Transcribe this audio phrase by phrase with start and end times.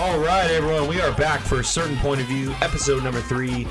[0.00, 3.66] All right, everyone, we are back for a certain point of view, episode number three.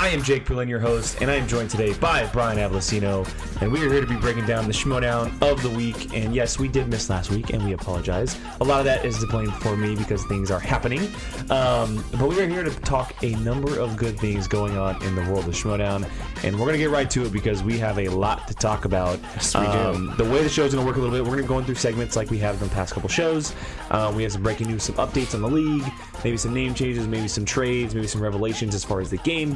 [0.00, 3.28] I am Jake Berlin, your host, and I am joined today by Brian Avolicino,
[3.60, 6.16] and we are here to be breaking down the Schmoedown of the week.
[6.16, 8.34] And yes, we did miss last week, and we apologize.
[8.62, 11.02] A lot of that is to blame for me because things are happening.
[11.50, 15.14] Um, but we are here to talk a number of good things going on in
[15.14, 16.08] the world of Schmoedown,
[16.44, 19.20] and we're gonna get right to it because we have a lot to talk about.
[19.34, 20.14] Yes, we do.
[20.16, 21.74] The way the show is gonna work a little bit, we're gonna go in through
[21.74, 23.54] segments like we have in the past couple shows.
[23.90, 25.84] Uh, we have some breaking news, some updates on the league,
[26.24, 29.52] maybe some name changes, maybe some trades, maybe some revelations as far as the game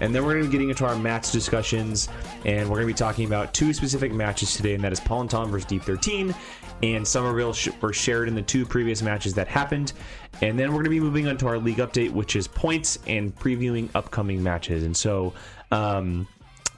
[0.00, 2.08] and then we're going to be getting into our match discussions,
[2.44, 5.22] and we're going to be talking about two specific matches today, and that is Paul
[5.22, 6.34] and Tom versus Deep 13
[6.82, 9.92] and Somerville sh- were shared in the two previous matches that happened,
[10.42, 12.98] and then we're going to be moving on to our league update, which is points
[13.06, 15.32] and previewing upcoming matches, and so.
[15.70, 16.26] Um,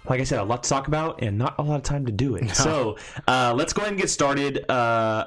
[0.08, 2.12] like I said, a lot to talk about and not a lot of time to
[2.12, 2.50] do it.
[2.62, 2.96] So
[3.28, 4.72] uh, let's go ahead and get started uh,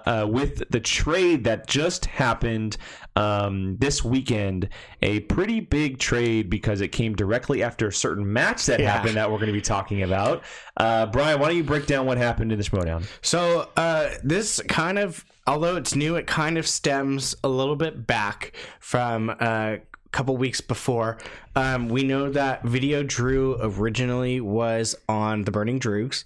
[0.05, 2.75] uh, with the trade that just happened
[3.15, 4.69] um, this weekend.
[5.01, 8.91] A pretty big trade because it came directly after a certain match that Yeah.
[8.91, 10.43] happened that we're going to be talking about.
[10.77, 13.05] Uh, Brian, why don't you break down what happened in the Schmoedown?
[13.21, 18.05] So uh, this kind of, although it's new, it kind of stems a little bit
[18.05, 19.79] back from a
[20.11, 21.17] couple weeks before.
[21.55, 26.25] Um, we know that Video Drew originally was on the Burning Droogs.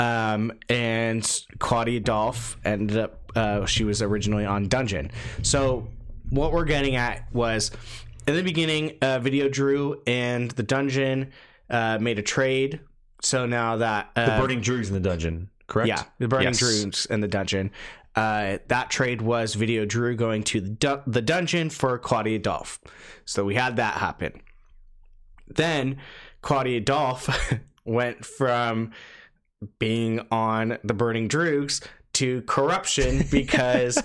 [0.00, 1.28] Um, and
[1.58, 5.10] Claudia Dolph ended up, uh, she was originally on Dungeon.
[5.42, 5.88] So
[6.30, 7.70] what we're getting at was
[8.26, 11.32] in the beginning, uh, Video Drew and the Dungeon
[11.70, 12.80] uh, made a trade.
[13.22, 15.88] So now that uh, The Burning Druids in the dungeon, correct?
[15.88, 16.58] yeah, the Burning Yes.
[16.58, 17.70] Drews in the dungeon.
[18.14, 22.80] Uh, that trade was Video Drew going to the, du- the dungeon for Claudia Dolph.
[23.24, 24.40] So we had that happen.
[25.46, 25.98] Then
[26.42, 27.28] Claudia Dolph
[27.84, 28.92] went from
[29.78, 31.84] being on the Burning Droogs
[32.14, 34.02] to corruption because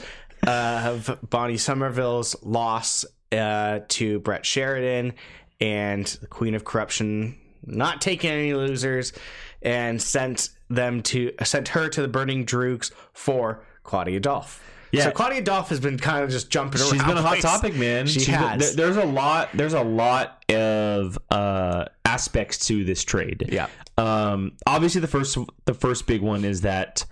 [0.47, 5.13] of Bonnie Somerville's loss uh, to Brett Sheridan
[5.59, 9.13] and the Queen of Corruption not taking any losers
[9.61, 14.61] and sent them to sent her to the Burning Droogs for Claudia Dolph.
[14.91, 15.05] Yeah.
[15.05, 16.91] So Claudia Dolph has been kind of just jumping around.
[16.91, 18.05] She's been a hot topic, man.
[18.05, 19.49] She She's been- there- there's a lot.
[19.53, 23.49] There's a lot of uh, aspects to this trade.
[23.51, 23.67] Yeah.
[23.97, 27.05] Um, obviously, the first the first big one is that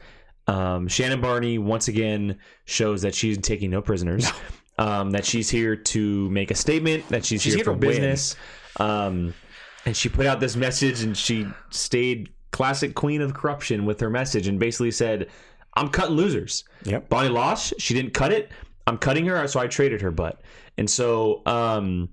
[0.47, 4.29] um, Shannon Barney once again shows that she's taking no prisoners.
[4.78, 7.07] Um, that she's here to make a statement.
[7.09, 8.35] That she's, here, here for business.
[8.79, 9.34] Um,
[9.85, 14.09] and she put out this message, and she stayed classic queen of corruption with her
[14.09, 15.29] message, and basically said,
[15.75, 17.09] "I'm cutting losers." Yep.
[17.09, 17.75] Bonnie lost.
[17.78, 18.50] She didn't cut it.
[18.88, 20.41] I'm cutting her, so I traded her butt.
[20.78, 22.09] And so, um,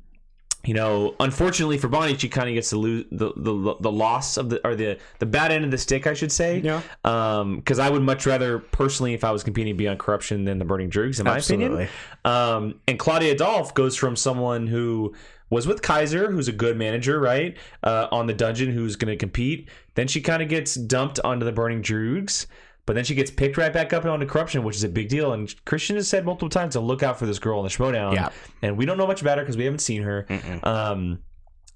[0.68, 4.36] you know, unfortunately for Bonnie, she kind of gets the, lose, the the the loss
[4.36, 6.58] of the or the the bad end of the stick, I should say.
[6.58, 6.82] Yeah.
[7.06, 10.58] Um, because I would much rather personally, if I was competing, be on corruption than
[10.58, 11.84] the Burning Droogs, in my Absolutely.
[11.84, 11.90] opinion.
[12.26, 15.14] Um, and Claudia Dolph goes from someone who
[15.48, 17.56] was with Kaiser, who's a good manager, right?
[17.82, 19.70] Uh, on the dungeon, who's going to compete.
[19.94, 22.44] Then she kind of gets dumped onto the Burning Droogs,
[22.88, 25.34] but then she gets picked right back up onto corruption, which is a big deal.
[25.34, 28.14] And Kristian has said multiple times to look out for this girl in the Schmoedown.
[28.14, 28.30] Yeah.
[28.62, 30.26] And we don't know much about her because we haven't seen her.
[30.62, 31.18] Um,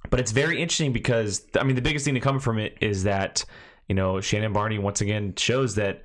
[0.09, 3.03] but it's very interesting because I mean the biggest thing to come from it is
[3.03, 3.45] that
[3.91, 6.03] you know Shannon Barney once again shows that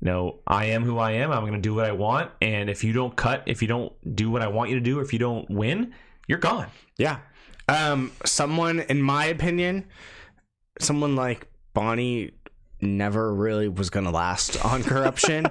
[0.00, 1.30] you know I am who I am.
[1.30, 3.92] I'm going to do what I want, and if you don't cut, if you don't
[4.16, 5.94] do what I want you to do, or if you don't win,
[6.26, 6.66] you're gone.
[6.96, 7.18] Yeah.
[7.68, 9.84] Um, someone, in my opinion,
[10.80, 12.32] someone like Bonnie
[12.80, 15.46] never really was going to last on corruption.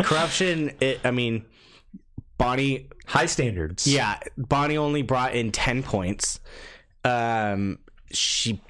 [0.00, 1.44] corruption, it, I mean,
[2.38, 3.86] Bonnie, High standards.
[3.86, 6.40] yeah, Bonnie only brought in 10 points.
[7.04, 7.78] Um,
[8.10, 8.60] she,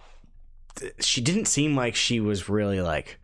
[1.01, 3.19] she didn't seem like she was really like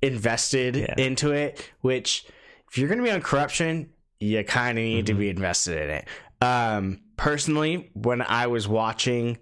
[0.00, 0.94] invested Yeah.
[0.98, 2.24] into it, which
[2.70, 5.90] if you're going to be on corruption, you kind of need to be invested in
[5.90, 6.08] it.
[6.40, 9.38] Um, personally, when I was watching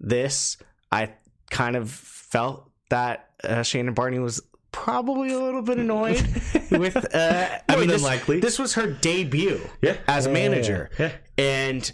[0.00, 0.56] this,
[0.90, 1.10] I
[1.50, 6.20] kind of felt that uh, Shannon Barney was probably a little bit annoyed
[6.70, 6.96] with.
[7.14, 8.40] Uh, I mean, than this, likely.
[8.40, 9.96] this was her debut Yeah.
[10.06, 11.12] as a yeah, manager, yeah.
[11.38, 11.90] and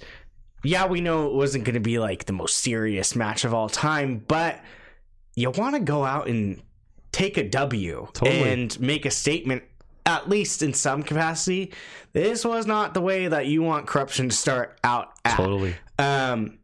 [0.65, 3.69] yeah, we know it wasn't going to be like the most serious match of all
[3.69, 4.61] time, but
[5.37, 6.61] you want to go out and
[7.13, 8.43] take a W Totally.
[8.53, 9.63] and make a statement,
[10.05, 11.73] at least in some capacity.
[12.13, 15.37] This was not the way that you want corruption to start out at.
[15.37, 15.77] Totally.
[15.99, 16.59] Um,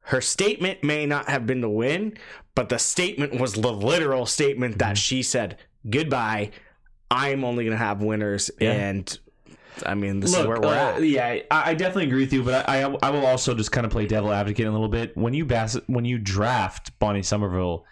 [0.00, 2.16] her statement may not have been the win,
[2.60, 5.56] but the statement was the literal statement that she said,
[5.88, 6.50] "Goodbye.
[7.10, 8.72] I'm only going to have winners." Yeah.
[8.72, 9.18] And
[9.86, 11.02] I mean, this is where we're uh, at.
[11.02, 13.86] yeah, I, I definitely agree with you, but I, I, I will also just kind
[13.86, 15.16] of play devil advocate a little bit.
[15.16, 17.86] When you bass, when you draft Bonnie Somerville,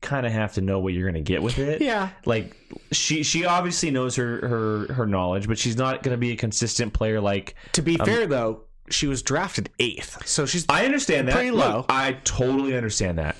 [0.00, 1.80] kind of have to know what you're going to get with it.
[1.80, 2.08] Yeah.
[2.26, 2.56] Like
[2.90, 6.36] she she obviously knows her her her knowledge, but she's not going to be a
[6.36, 11.28] consistent player like To be fair, though, she was drafted eighth, so she's I understand
[11.28, 11.34] that.
[11.34, 11.76] Pretty low.
[11.76, 13.36] Look, I totally understand that.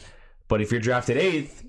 [0.52, 1.64] But if you're drafted eighth,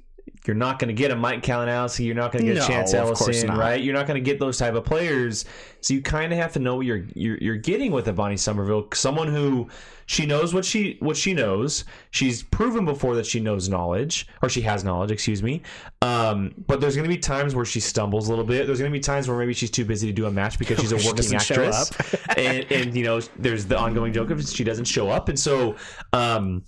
[0.46, 2.06] you're not going to get a Mike Kalinowski.
[2.06, 3.82] You're not going to get No, a Chance Ellison, right?
[3.82, 5.46] You're not going to get those type of players.
[5.80, 8.36] So you kind of have to know what you're, you're you're getting with a Bonnie
[8.36, 9.70] Somerville, someone who
[10.06, 11.86] she knows what she what she knows.
[12.12, 15.12] She's proven before that she knows knowledge, or she has knowledge.
[15.12, 15.62] Excuse me.
[16.02, 18.68] Um, but there's going to be times where she stumbles a little bit.
[18.68, 20.78] There's going to be times where maybe she's too busy to do a match because
[20.82, 21.90] she's a working show actress,
[22.38, 25.78] and, and you know there's the ongoing joke of she doesn't show up, and so
[26.12, 26.66] um,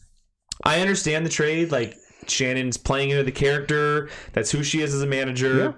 [0.64, 1.74] I understand the trade.
[1.74, 1.98] Like
[2.30, 4.10] Shannon's playing into the character.
[4.34, 5.58] That's who she is as a manager.
[5.58, 5.72] Yeah.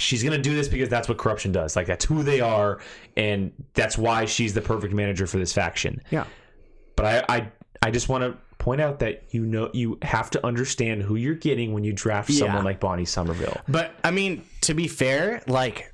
[0.00, 1.74] She's gonna do this because that's what corruption does.
[1.74, 2.78] Like that's who they are,
[3.16, 6.00] and that's why she's the perfect manager for this faction.
[6.10, 6.24] yeah.
[6.94, 10.44] But I, I, I just want to point out that you know you have to
[10.46, 12.38] understand who you're getting when you draft Yeah.
[12.46, 13.56] someone like Bonnie Somerville.
[13.68, 15.92] But I mean, to be fair, like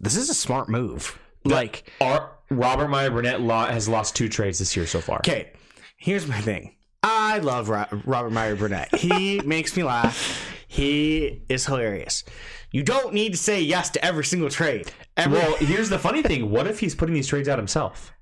[0.00, 1.18] this is a smart move.
[1.44, 5.18] Like, Our, Robert Meyer Burnett has lost two trades this year so far.
[5.18, 5.52] okay,
[5.96, 6.75] here's my thing.
[7.08, 8.94] I love Robert Meyer Burnett.
[8.94, 10.44] He makes me laugh.
[10.66, 12.24] He is hilarious.
[12.72, 14.90] You don't need to say yes to every single trade.
[15.16, 16.50] Every, Well, here's the funny thing.
[16.50, 18.12] What if he's putting these trades out himself?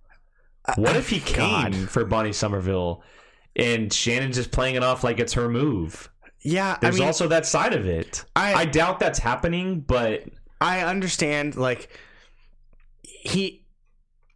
[0.67, 1.89] Uh, what if he came God.
[1.91, 3.03] for Bonnie Somerville
[3.57, 6.11] and Shannon's just playing it off like it's her move?
[6.43, 8.25] yeah, I There's mean, also that side of it.
[8.37, 10.25] I- I, doubt that's happening, but
[10.61, 11.89] I understand like
[13.03, 13.65] he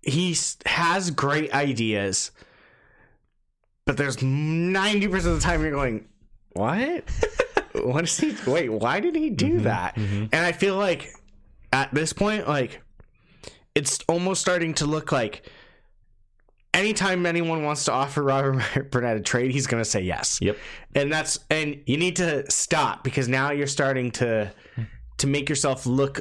[0.01, 0.35] he
[0.67, 2.31] has great ideas,
[3.89, 6.07] but there's 90% of the time you're going,
[6.53, 7.05] "What?
[7.73, 10.27] what is he Wait, why did he do mm-hmm, that?" Mm-hmm.
[10.31, 11.11] And I feel like
[11.73, 12.83] at this point like
[13.75, 15.51] it's almost starting to look like
[16.75, 20.59] anytime anyone wants to offer Robert Burnett a trade, he's going to say yes yep.
[20.95, 24.53] and that's and you need to stop because now you're starting to
[25.17, 26.21] to make yourself look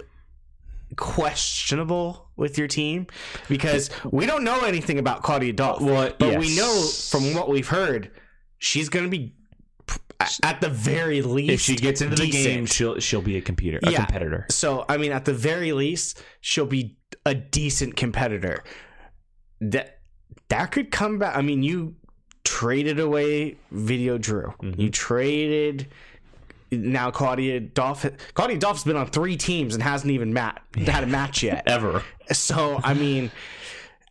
[0.96, 3.08] questionable with your team
[3.50, 5.82] because we don't know anything about Claudia Dolph.
[5.82, 8.12] Well, but we know from what we've heard,
[8.60, 9.34] she's going to be
[10.44, 13.80] at the very least If she gets into the game, she'll she'll be a computer,
[13.84, 14.06] a Yeah.
[14.06, 14.46] competitor.
[14.50, 18.64] So I mean, at the very least, she'll be a decent competitor.
[19.62, 20.00] That
[20.50, 21.36] that could come back.
[21.36, 21.96] I mean, you
[22.44, 24.54] traded away Video Drew.
[24.62, 24.80] Mm-hmm.
[24.82, 25.88] You traded
[26.72, 28.06] now Claudia Dolph.
[28.34, 31.64] Claudia Dolph's been on three teams and hasn't even mat had a match yet.
[31.68, 32.04] Ever.
[32.32, 33.32] So I mean,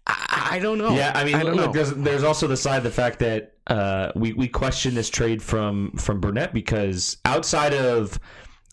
[0.07, 0.95] I, I don't know.
[0.95, 4.13] Yeah, I mean, I look, there's there's also the side of the fact that uh,
[4.15, 8.19] we we question this trade from from Burnett because outside of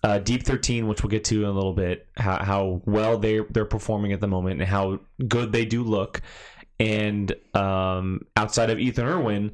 [0.03, 3.39] uh, Deep Thirteen, which we'll get to in a little bit, how, how well they
[3.49, 6.21] they're performing at the moment and how good they do look,
[6.79, 9.51] and um, outside of Ethan Erwin.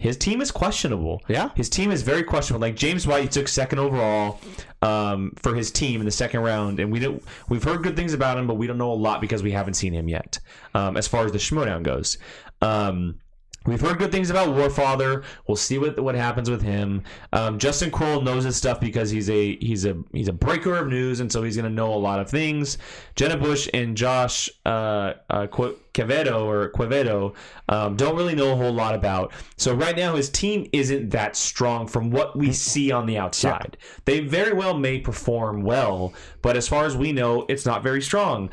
[0.00, 1.22] His team is questionable.
[1.28, 1.50] Yeah.
[1.54, 2.66] his team is very questionable.
[2.66, 4.40] Like James White, he took second overall
[4.80, 7.22] um, for his team in the second round, and we don't.
[7.50, 9.74] We've heard good things about him, but we don't know a lot because we haven't
[9.74, 10.38] seen him yet.
[10.74, 12.16] Um, as far as the Schmoedown goes,
[12.62, 13.20] um,
[13.66, 15.24] we've heard good things about Warfather.
[15.46, 17.02] We'll see what what happens with him.
[17.32, 20.88] Um, Justin Kroll knows his stuff because he's a he's a he's a breaker of
[20.88, 22.78] news, and so he's going to know a lot of things.
[23.16, 27.34] Jenna Busch and Josh uh, uh, Quevedo or Quevedo
[27.68, 29.32] um, don't really know a whole lot about.
[29.56, 33.76] So right now his team isn't that strong from what we see on the outside.
[34.04, 38.00] They very well may perform well, but as far as we know, it's not very
[38.00, 38.50] strong.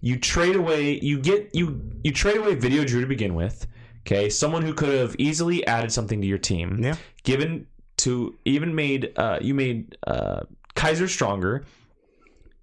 [0.00, 3.66] You trade away, you get you you trade away Video Drew to begin with.
[4.08, 6.82] Okay, someone who could have easily added something to your team.
[6.82, 6.96] Yeah.
[7.24, 7.66] Given
[7.98, 10.40] to even made uh, you made uh,
[10.74, 11.66] Kaiser stronger,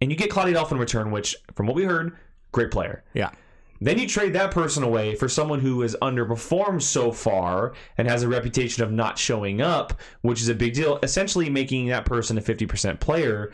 [0.01, 2.17] and you get Claudia Dolph in return, which from what we heard,
[2.51, 3.03] great player.
[3.13, 3.29] yeah.
[3.81, 8.23] Then you trade that person away for someone who has underperformed so far and has
[8.23, 12.37] a reputation of not showing up, which is a big deal, essentially making that person
[12.37, 13.51] a 50% player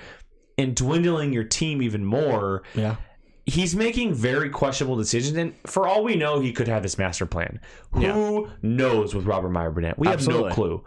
[0.60, 2.62] and dwindling your team even more.
[2.76, 2.98] Yeah.
[3.46, 7.26] He's making very questionable decisions, and for all we know, he could have this master
[7.26, 7.60] plan.
[7.92, 9.98] Who knows with Robert Meyer Burnett?
[9.98, 10.84] We have no clue.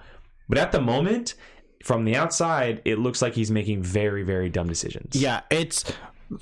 [0.48, 1.34] But at the moment,
[1.82, 5.16] from the outside, it looks like he's making very, very dumb decisions.
[5.16, 5.84] Yeah, it's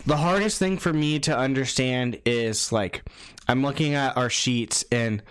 [0.06, 3.02] the hardest thing for me to understand is like
[3.48, 5.22] I'm looking at our sheets and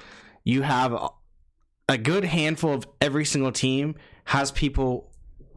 [0.43, 1.09] you have a-
[1.89, 3.95] a good handful of every single team
[4.25, 5.10] has people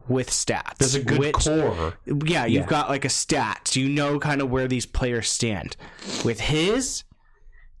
[0.07, 0.77] with stats.
[0.77, 1.93] There's a good which- core.
[2.05, 2.67] Yeah, you've Yeah.
[2.69, 3.75] got like a stats.
[3.75, 5.75] You know kind of where these players stand.
[6.23, 7.03] With his,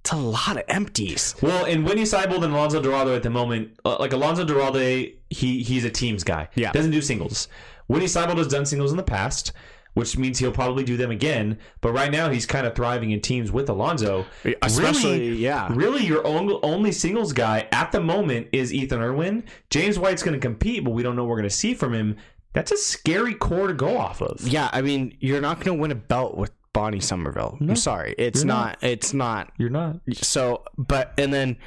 [0.01, 1.35] it's a lot of empties.
[1.41, 5.63] Well, and Whitney Seibold and Alonso Duralde at the moment, uh, like Alonso Duralde, he
[5.63, 6.47] he's a teams guy.
[6.55, 6.71] Yeah.
[6.71, 7.47] doesn't do singles.
[7.87, 9.51] Whitney Seibold has done singles in the past.
[9.95, 11.57] Which means he'll probably do them again.
[11.81, 14.25] But right now, he's kind of thriving in teams with Alonso.
[14.61, 15.67] Especially, really, yeah.
[15.71, 19.45] Really, your only, only singles guy at the moment is Ethan Erwin.
[19.69, 21.93] James White's going to compete, but we don't know what we're going to see from
[21.93, 22.17] him.
[22.53, 24.47] That's a scary core to go off of.
[24.47, 27.57] Yeah, I mean, you're not going to win a belt with Bonnie Somerville.
[27.61, 29.51] I'm sorry, it's You're not, It's not.
[29.57, 30.01] You're not.
[30.13, 31.57] So, but and then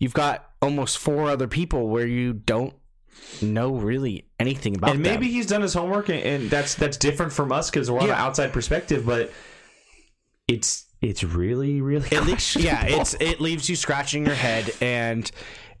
[0.00, 2.74] you've got almost four other people where you don't
[3.42, 5.12] know really anything about and them.
[5.14, 8.06] maybe he's done his homework and, and that's that's different from us because we're on
[8.06, 8.14] Yeah.
[8.14, 9.30] an outside perspective but
[10.48, 15.30] it's it's really really least, yeah, it's it leaves you scratching your head, and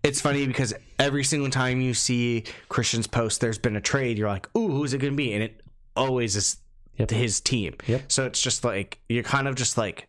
[0.02, 4.18] it's funny because every single time you see Kristian's post, there's been a trade.
[4.18, 5.62] You're like, "Ooh, who's it going to be?" And it
[5.96, 6.58] always is
[6.98, 7.10] Yep.
[7.10, 7.74] his team.
[7.86, 8.12] Yep.
[8.12, 10.06] So it's just like you're kind of just like,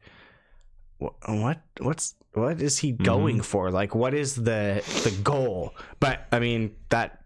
[1.00, 1.62] "Wha- what?
[1.80, 2.88] What's what is Mm-hmm.
[2.88, 3.72] he going for?
[3.72, 5.74] Like, what is the the goal?
[6.00, 7.22] But I mean that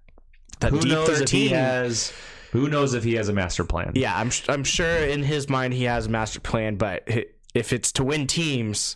[0.60, 2.13] that who knows if he has
[2.51, 5.74] who knows if he has a master plan yeah, I'm I'm sure in his mind
[5.74, 7.08] he has a master plan, but
[7.53, 8.96] if it's to win teams.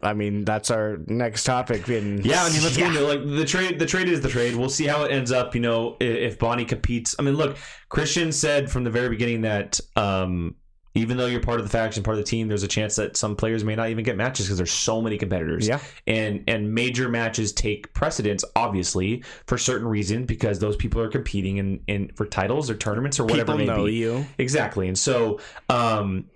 [0.00, 1.88] I mean, that's our next topic.
[1.88, 2.92] In Yeah, I mean, let's Yeah.
[2.92, 3.80] get into like the trade.
[3.80, 4.54] The trade is the trade.
[4.54, 5.56] We'll see how it ends up.
[5.56, 7.16] You know, if Bonnie competes.
[7.18, 7.56] I mean, look,
[7.90, 10.54] Kristian said from the very beginning that um,
[10.98, 13.16] even though you're part of the faction, part of the team, there's a chance that
[13.16, 15.66] some players may not even get matches because there's so many competitors.
[15.66, 15.80] Yeah.
[16.06, 21.56] and and major matches take precedence, obviously, for certain reasons because those people are competing
[21.58, 23.94] in in for titles or tournaments or whatever People know be.
[23.94, 24.26] you.
[24.38, 24.88] Exactly.
[24.88, 26.26] And so um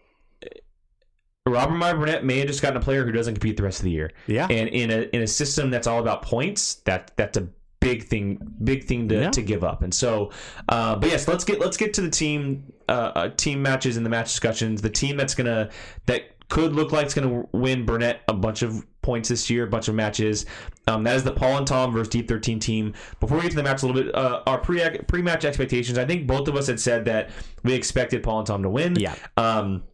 [1.47, 3.85] Robert Meyer Burnett may have just gotten a player who doesn't compete the rest of
[3.85, 4.12] the year.
[4.28, 4.47] Yeah.
[4.49, 7.49] And in a in a system that's all about points, that that's a
[7.81, 9.31] big thing big thing to, Yeah.
[9.31, 9.83] to give up.
[9.83, 10.31] And so
[10.69, 14.04] uh but yes, let's get let's get to the team uh, uh team matches and
[14.04, 14.82] the match discussions.
[14.82, 15.70] The team that's gonna
[16.06, 19.68] that could look like it's gonna win Burnett a bunch of points this year, a
[19.68, 20.46] bunch of matches.
[20.86, 22.94] Um, that is the Paul and Tom versus Deep 13 team.
[23.20, 25.98] Before we get to the match a little bit, uh, our pre pre match expectations.
[25.98, 27.30] I think both of us had said that
[27.62, 28.96] we expected Paul and Tom to win.
[28.96, 29.14] Yeah.
[29.36, 29.84] Um,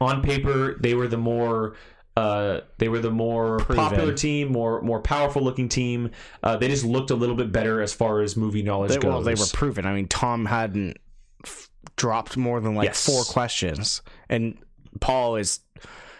[0.00, 1.74] on paper, they were the more
[2.16, 6.10] uh, they were the more popular team, more more powerful looking team.
[6.42, 9.08] Uh, they just looked a little bit better as far as movie knowledge They, goes.
[9.08, 9.86] well, they were proven.
[9.86, 10.98] I mean, Tom hadn't
[12.00, 13.04] dropped more than like Yes.
[13.06, 14.56] four questions, and
[15.00, 15.60] Paul is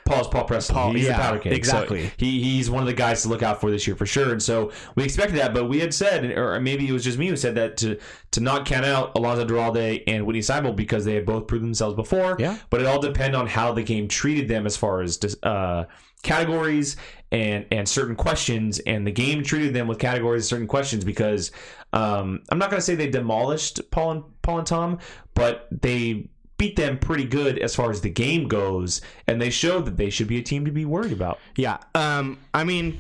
[0.04, 0.74] Paul's Paul Preston.
[0.74, 1.52] Paul- he's yeah, the powder king.
[1.52, 2.10] So exactly.
[2.16, 4.32] he he's one of the guys to look out for this year for sure.
[4.32, 7.28] And so we expected that, but we had said, or maybe it was just me
[7.28, 7.96] who said that to
[8.32, 11.94] to not count out Alonso Duralde and Whitney Seibold because they had both proven themselves
[11.94, 12.36] before.
[12.40, 12.56] Yeah.
[12.70, 15.84] But it all depend on how the game treated them as far as uh,
[16.22, 16.96] categories
[17.30, 21.52] and and certain questions, and the game treated them with categories and certain questions because
[21.92, 24.98] um, I'm not going to say they demolished Paul and Paul and Tom,
[25.34, 26.28] but they
[26.58, 30.10] beat them pretty good as far as the game goes, and they showed that they
[30.10, 31.38] should be a team to be worried about.
[31.56, 31.78] yeah.
[31.94, 32.98] Um, I mean,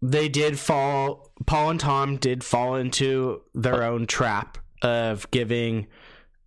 [0.00, 1.32] they did fall.
[1.46, 5.86] Paul and Tom did fall into their own trap of giving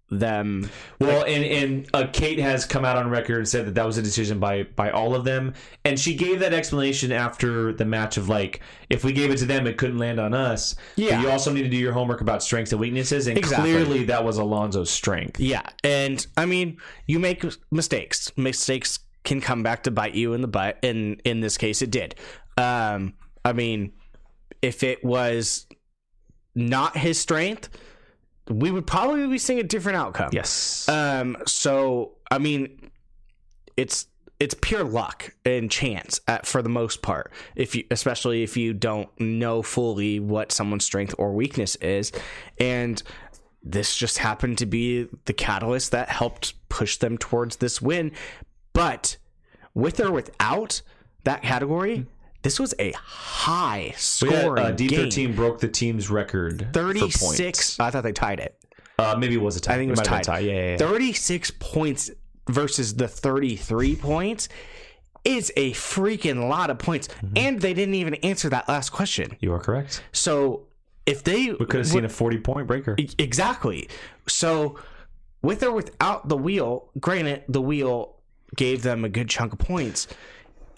[0.09, 0.69] them.
[0.99, 3.97] Well, and and uh, Kate has come out on record and said that that was
[3.97, 5.53] a decision by by all of them,
[5.85, 9.45] and she gave that explanation after the match of like, if we gave it to
[9.45, 10.75] them, it couldn't land on us.
[10.95, 11.17] Yeah.
[11.17, 13.71] but you also need to do your homework about strengths and weaknesses, and Exactly.
[13.71, 15.39] clearly that was Alonso's strength.
[15.39, 18.31] Yeah, and I mean, you make mistakes.
[18.35, 21.91] Mistakes can come back to bite you in the butt, and in this case, it
[21.91, 22.15] did.
[22.57, 23.13] Um,
[23.45, 23.93] I mean,
[24.61, 25.65] if it was
[26.55, 27.69] not his strength,
[28.49, 30.29] we would probably be seeing a different outcome.
[30.33, 30.87] Yes.
[30.89, 31.37] Um.
[31.45, 32.91] So I mean,
[33.77, 34.07] it's
[34.39, 37.31] it's pure luck and chance at, for the most part.
[37.55, 42.11] If you, especially if you don't know fully what someone's strength or weakness is,
[42.57, 43.01] and
[43.61, 48.11] this just happened to be the catalyst that helped push them towards this win.
[48.71, 49.17] But
[49.73, 50.81] with or without
[51.25, 52.05] that category,
[52.41, 54.89] this was a high had, scoring uh, game.
[54.89, 56.69] D13 broke the team's record.
[56.73, 57.79] Thirty six.
[57.79, 58.55] I thought they tied it.
[58.97, 59.75] Uh, maybe it was a tie.
[59.75, 60.23] I think it was might have tied.
[60.25, 60.39] tie.
[60.39, 60.77] Yeah, yeah, yeah.
[60.77, 62.11] 36 points
[62.49, 64.49] versus the 33 points
[65.23, 67.07] is a freaking lot of points.
[67.07, 67.33] Mm-hmm.
[67.37, 69.37] And they didn't even answer that last question.
[69.39, 70.03] You are correct.
[70.11, 70.67] So
[71.05, 72.95] if they We could have seen a 40 point breaker.
[73.17, 73.89] exactly.
[74.27, 74.77] So
[75.41, 78.15] with or without the wheel, granted the wheel
[78.55, 80.07] gave them a good chunk of points.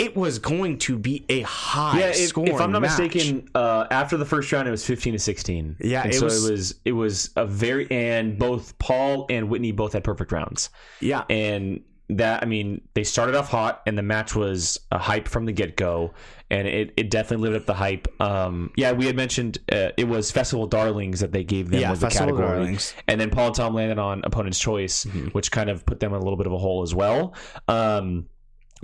[0.01, 2.97] It was going to be a high Yeah, if, scoring if I'm not match.
[2.99, 5.75] mistaken, uh, after the first round, it was 15 to 16.
[5.79, 9.49] Yeah, and it so was- it was it was a very and both Paul and
[9.49, 11.23] Whitney both had perfect rounds, Yeah.
[11.29, 15.45] and that I mean they started off hot, and the match was a hype from
[15.45, 16.13] the get go,
[16.49, 18.07] and it, it definitely lived up the hype.
[18.19, 21.91] Um, yeah, we had mentioned uh, it was Festival Darlings that they gave them Yeah,
[21.91, 22.93] was the category, Darlings.
[23.07, 25.27] and then Paul and Tom landed on Opponent's Choice, Mm-hmm.
[25.29, 27.33] which kind of put them in a little bit of a hole as well.
[27.69, 28.25] Um,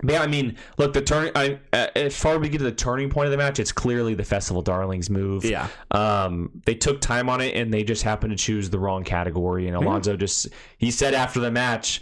[0.03, 1.31] yeah, I mean, look, the turn.
[1.35, 3.71] I, uh, as far as we get to the turning point of the match, it's
[3.71, 5.43] clearly the Festival Darlings move.
[5.43, 5.67] Yeah.
[5.91, 9.67] Um, they took time on it, and they just happened to choose the wrong category.
[9.67, 12.01] And Alonso just he said after the match,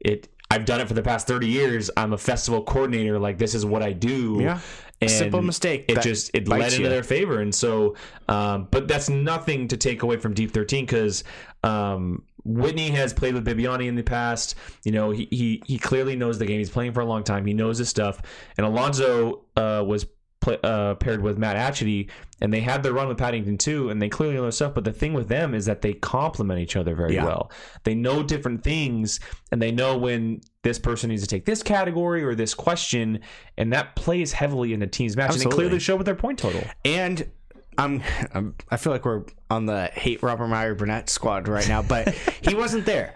[0.00, 1.90] "It I've done it for the past thirty years.
[1.96, 3.18] I'm a festival coordinator.
[3.18, 4.60] Like this is what I do." Yeah.
[5.00, 6.88] And Simple mistake It just it led bites into you.
[6.88, 7.96] their favor, and so,
[8.28, 11.24] um, but that's nothing to take away from Deep Thirteen because
[11.62, 14.54] um, Whitney has played with Bibbiani in the past.
[14.84, 16.58] You know, he, he he clearly knows the game.
[16.58, 17.46] He's playing for a long time.
[17.46, 18.20] He knows his stuff.
[18.56, 20.06] And Alonso uh, was
[20.40, 22.10] pla uh, paired with Matt Atchity,
[22.42, 24.74] and they had their run with Paddington too, and they clearly know their stuff.
[24.74, 27.24] But the thing with them is that they complement each other very Yeah.
[27.24, 27.50] well.
[27.84, 29.20] They know different things,
[29.50, 33.20] and they know when this person needs to take this category or this question,
[33.56, 35.32] and that plays heavily in the team's match.
[35.32, 36.62] And they clearly show with their point total.
[36.84, 37.30] And
[37.78, 38.02] I'm,
[38.32, 42.08] I'm I feel like we're on the hate Robert Meyer Burnett squad right now, but
[42.42, 43.14] he wasn't there.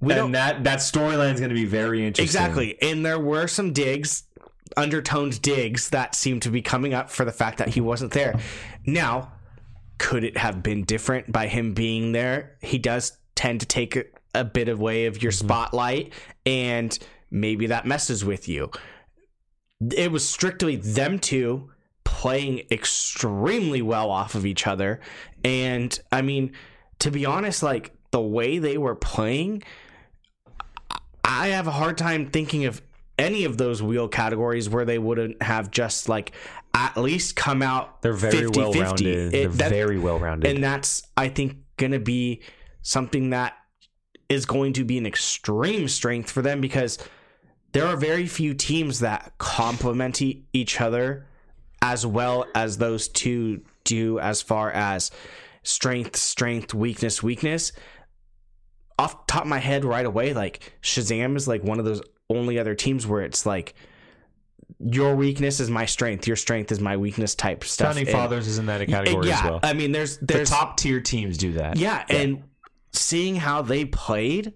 [0.00, 2.24] We and that that storyline is going to be very interesting.
[2.24, 2.80] exactly.
[2.82, 4.24] And there were some digs,
[4.76, 8.38] undertoned digs that seemed to be coming up for the fact that he wasn't there.
[8.84, 9.32] Now,
[9.98, 12.56] could it have been different by him being there?
[12.60, 15.46] He does tend to take a, a bit away of your mm-hmm.
[15.46, 16.12] spotlight,
[16.44, 16.96] and
[17.30, 18.70] maybe that messes with you.
[19.94, 21.70] It was strictly them two
[22.26, 24.98] playing extremely well off of each other.
[25.44, 26.54] And I mean,
[26.98, 29.62] to be honest, like the way they were playing,
[31.24, 32.82] I have a hard time thinking of
[33.16, 36.32] any of those wheel categories where they wouldn't have just like
[36.74, 38.56] at least come out They're very 50-50.
[38.56, 39.32] well rounded.
[39.32, 40.50] They're that- very well rounded.
[40.52, 42.42] and that's I think going to be
[42.82, 43.54] something that
[44.28, 46.98] is going to be an extreme strength for them because
[47.70, 50.20] there are very few teams that complement
[50.52, 51.26] each other
[51.92, 55.10] as well as those two do as far as
[55.62, 57.72] strength strength weakness weakness
[58.98, 62.00] off the top of my head right away like Shazam is like one of those
[62.28, 63.74] only other teams where it's like
[64.80, 68.46] your weakness is my strength your strength is my weakness type stuff Founding And- Fathers
[68.48, 69.60] is in that category yeah, as well.
[69.62, 71.76] I mean, there's the there's top tier teams do that.
[71.76, 72.42] yeah, and
[72.92, 74.54] seeing how they played,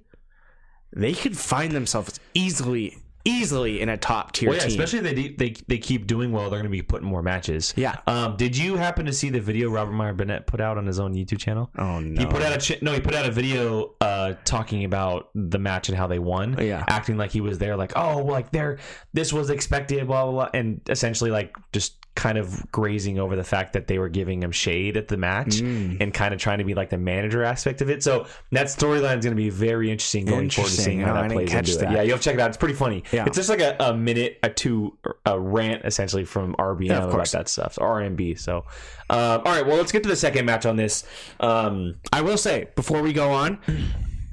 [0.95, 4.81] they could find themselves easily, easily in a top tier Well, yeah, team.
[4.81, 7.75] especially they they they keep doing well, they're going to be putting more matches.
[7.77, 7.97] Yeah.
[8.07, 10.99] Um, did you happen to see the video Robert Meyer Burnett put out on his
[10.99, 11.71] own YouTube channel?
[11.79, 12.93] oh no, He put out a ch- no.
[12.93, 16.57] He put out a video uh, talking about the match and how they won.
[16.61, 16.85] Yeah.
[16.89, 18.79] acting like he was there, like oh, like there,
[19.13, 23.43] this was expected, blah blah blah, and essentially like just kind of grazing over the
[23.43, 26.03] fact that they were giving him shade at the match Mm.
[26.03, 28.03] and kind of trying to be like the manager aspect of it.
[28.03, 30.85] So that storyline is going to be very interesting going forward to Interesting.
[30.85, 31.93] seeing how Oh, I that plays catch into that.
[31.93, 31.97] it.
[31.97, 32.49] Yeah, you'll check it out.
[32.49, 33.05] It's pretty funny.
[33.11, 33.25] Yeah.
[33.27, 37.27] It's just like a, a minute, a two, a rant essentially from RBM Yeah, about
[37.31, 38.39] that stuff, or RMB.
[38.39, 38.65] So,
[39.09, 41.05] uh, all right, well, let's get to the second match on this.
[41.41, 43.59] Um, I will say before we go on,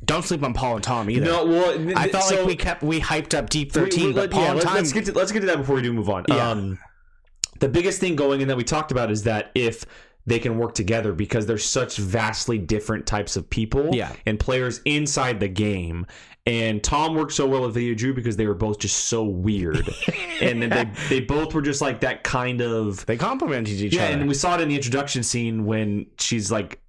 [0.03, 1.25] don't sleep on Paul and Tom either.
[1.25, 4.31] no, well, I felt so- like we kept we hyped up Deep Thirteen, we- but
[4.31, 4.75] Paul yeah, and Tom.
[4.75, 6.25] let's get to let's get to that before we do move on.
[6.27, 6.49] Yeah.
[6.49, 6.79] Um,
[7.59, 9.85] the biggest thing going in that we talked about is that if
[10.25, 14.11] they can work together because they're such vastly different types of people Yeah.
[14.25, 16.05] and players inside the game.
[16.45, 19.89] And Tom worked so well with Video Drew because they were both just so weird,
[20.41, 24.03] and then they they both were just like that kind of they complimented each yeah,
[24.03, 24.11] other.
[24.13, 26.79] Yeah, and we saw it in the introduction scene when she's like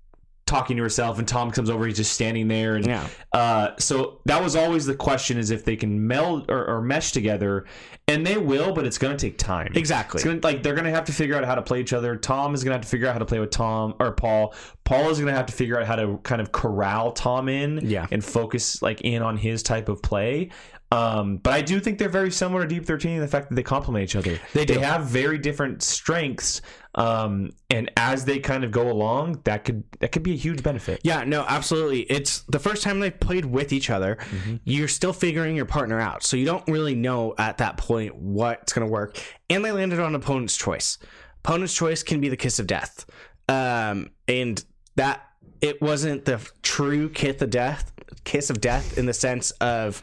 [0.49, 3.07] talking to herself, and Tom comes over, he's just standing there, and Yeah.
[3.33, 7.13] uh, so that was always the question: is if they can meld or, or mesh
[7.13, 7.67] together,
[8.09, 9.71] and they will, but it's going to take time.
[9.75, 10.19] exactly.
[10.19, 12.17] It's gonna, like they're gonna have to figure out how to play each other.
[12.17, 14.55] Tom is gonna have to figure out how to play with Tom or Paul.
[14.85, 18.07] Paul is gonna have to figure out how to kind of corral Tom in, Yeah.
[18.11, 20.51] and focus like in on his type of play.
[20.91, 23.57] Um, but I do think they're very similar to Deep Thirteen in the fact that
[23.57, 24.39] they complement each other.
[24.55, 24.75] They do.
[24.77, 26.63] They have very different strengths,
[26.99, 30.65] um, and as they kind of go along, that could that could be a huge
[30.65, 31.01] benefit.
[31.05, 32.01] Yeah, no, absolutely.
[32.01, 34.19] It's the first time they've played with each other.
[34.65, 36.25] You're still figuring your partner out.
[36.25, 39.23] So you don't really know at that point what's going to work.
[39.49, 40.99] And they landed on opponent's choice.
[41.45, 43.07] Opponent's choice can be the kiss of death.
[43.49, 44.63] Um, and
[44.97, 45.23] that
[45.61, 47.93] it wasn't the true kiss of death,
[48.25, 50.03] kiss of death in the sense of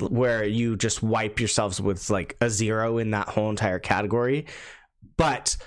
[0.00, 4.46] where you just wipe yourselves with like a zero in that whole entire category.
[5.18, 5.58] But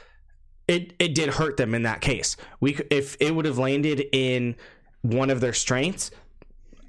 [0.68, 2.38] it it did hurt them in that case.
[2.60, 4.56] We if it would have landed in
[5.02, 6.12] one of their strengths,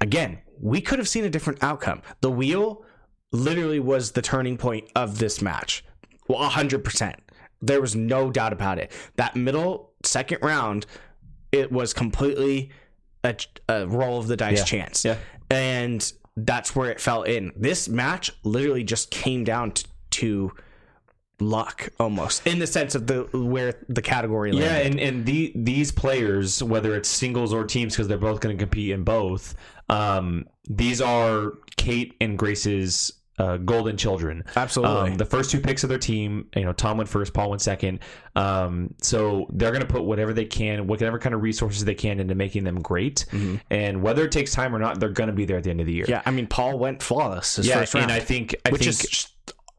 [0.01, 2.01] again, we could have seen a different outcome.
[2.21, 2.83] The wheel
[3.31, 5.83] literally was the turning point of this match.
[6.27, 7.15] Well, 100%.
[7.61, 8.91] There was no doubt about it.
[9.17, 10.85] That middle second round,
[11.51, 12.71] it was completely
[13.23, 13.35] a,
[13.67, 14.63] a roll of the dice Yeah.
[14.65, 15.03] chance.
[15.05, 15.17] Yeah.
[15.49, 17.51] And that's where it fell in.
[17.55, 20.51] This match literally just came down to, to
[21.39, 24.71] luck almost in the sense of the where the category landed.
[24.71, 28.57] Yeah, and and the, these players, whether it's singles or teams, because they're both going
[28.57, 29.55] to compete in both.
[29.89, 34.43] Um, these are Kate and Grace's uh, golden children.
[34.55, 35.11] Absolutely.
[35.11, 37.61] Um, the first two picks of their team, you know, Tom went first, Paul went
[37.61, 37.99] second.
[38.35, 42.19] Um, so they're going to put whatever they can, whatever kind of resources they can
[42.19, 43.25] into making them great.
[43.69, 45.81] And whether it takes time or not, they're going to be there at the end
[45.81, 46.05] of the year.
[46.07, 49.27] Yeah, I mean, Paul went flawless Yeah, and I think I which think is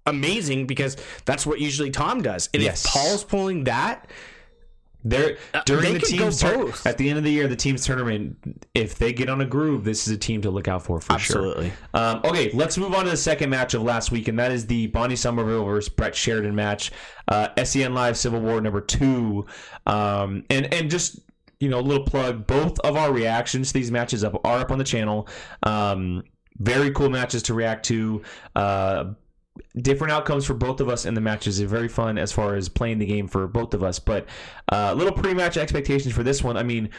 [0.06, 2.48] amazing because that's what usually Tom does.
[2.54, 2.84] And Yes.
[2.84, 4.08] if Paul's pulling that,
[5.04, 6.84] They're during they the team's tur- both.
[6.84, 8.66] at the end of the year, the team's tournament.
[8.74, 11.12] If they get on a groove, this is a team to look out for for
[11.12, 11.68] Absolutely.
[11.70, 11.76] sure.
[11.94, 14.66] Um, okay, let's move on to the second match of last week, and that is
[14.66, 16.90] the Bonnie Somerville versus Brett Sheridan match.
[17.28, 19.46] Uh, SEN Live Civil War number two,
[19.86, 21.20] um, and and just
[21.60, 22.46] you know, a little plug.
[22.46, 25.26] Both of our reactions to these matches up are up on the channel.
[25.62, 26.24] Um,
[26.58, 28.22] very cool matches to react to.
[28.56, 29.04] Uh,
[29.80, 32.68] different outcomes for both of us in the matches are very fun as far as
[32.68, 33.98] playing the game for both of us.
[33.98, 34.26] But
[34.72, 36.56] uh, little pre-match expectations for this one.
[36.56, 36.90] I mean,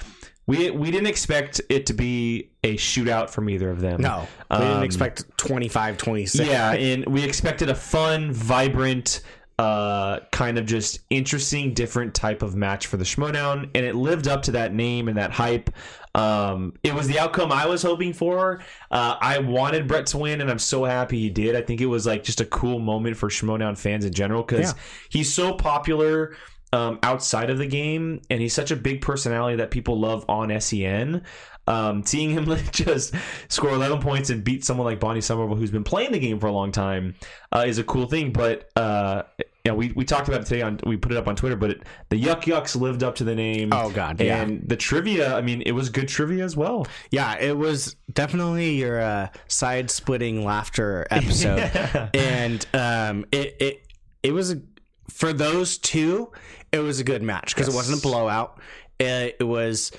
[0.46, 4.02] we we didn't expect it to be a shootout from either of them.
[4.02, 6.48] no, we didn't Um, expect 25, 26.
[6.48, 9.22] Yeah, and we expected a fun, vibrant,
[9.60, 14.28] uh, kind of just interesting, different type of match for the Schmoedown, and it lived
[14.28, 15.70] up to that name and that hype.
[16.18, 18.62] Um, it was the outcome I was hoping for.
[18.92, 21.56] Uh, I wanted Brett to win, and I'm so happy he did.
[21.56, 24.74] I think it was like just a cool moment for Schmoedown fans in general because
[24.74, 24.82] Yeah.
[25.10, 26.36] he's so popular
[26.74, 30.50] um, outside of the game, and he's such a big personality that people love on
[30.60, 31.22] SEN.
[31.68, 33.14] Um, seeing him just
[33.50, 36.48] score 11 points and beat someone like Bonnie Somerville, who's been playing the game for
[36.48, 37.16] a long time,
[37.52, 38.32] uh, is a cool thing.
[38.32, 39.24] But uh,
[39.68, 41.58] yeah, we, we talked about it today on we put it up on Twitter.
[41.58, 43.70] But it, the Yuck Yucks lived up to the name.
[43.74, 44.42] Oh, God, yeah.
[44.42, 46.88] And the trivia, I mean, it was good trivia as well.
[47.12, 51.70] Yeah, it was definitely your uh, side splitting laughter episode,
[52.14, 53.88] and um, it it
[54.24, 54.62] it was a,
[55.10, 56.32] for those two.
[56.72, 58.60] It was a good match because it wasn't a blowout.
[59.00, 59.92] It, it was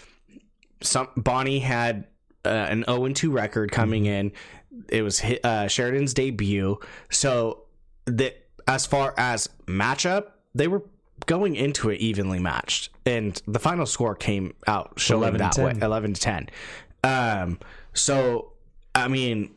[0.80, 2.06] some Bonnie had
[2.46, 4.32] uh, an zero and two record coming in.
[4.88, 6.78] It was uh, Sheridan's debut,
[7.10, 7.64] so
[8.06, 10.82] that as far as matchup, they were
[11.26, 15.64] going into it evenly matched, and the final score came out showing 11 to that
[15.76, 16.48] way, eleven to ten.
[17.02, 17.58] Um,
[17.94, 18.52] so
[18.94, 19.50] I mean,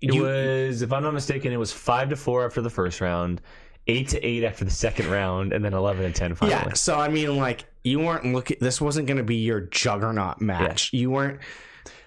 [0.00, 3.00] It you- was, if I'm not mistaken, it was five to four after the first
[3.00, 3.40] round,
[3.86, 6.56] eight to eight after the second round, and then 11 to 10 finally.
[6.58, 6.72] yeah.
[6.74, 8.56] So I mean, like you weren't looking.
[8.60, 10.92] This wasn't going to be your juggernaut match.
[10.92, 11.40] You weren't.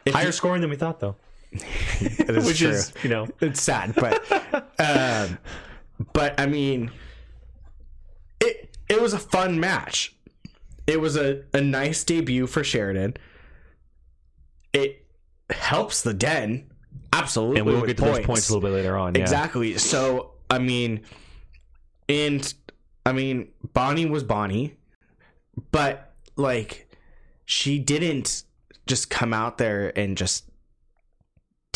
[0.07, 1.15] Higher you- scoring than we thought, though.
[1.51, 2.69] is Which true.
[2.69, 4.23] is, you know, it's sad, but
[4.79, 5.37] um,
[6.13, 6.91] but I mean,
[8.39, 10.15] it it was a fun match.
[10.87, 13.15] It was a, a nice debut for Sheridan.
[14.73, 15.05] It
[15.49, 16.71] helps the den
[17.13, 17.59] absolutely.
[17.59, 19.15] and we'll get to those points a little bit later on.
[19.15, 19.21] Yeah.
[19.21, 19.77] Exactly.
[19.77, 21.01] So I mean,
[22.09, 22.53] and
[23.05, 24.77] I mean, Bonnie was Bonnie,
[25.71, 26.89] but like,
[27.45, 28.43] she didn't
[28.85, 30.50] just come out there and just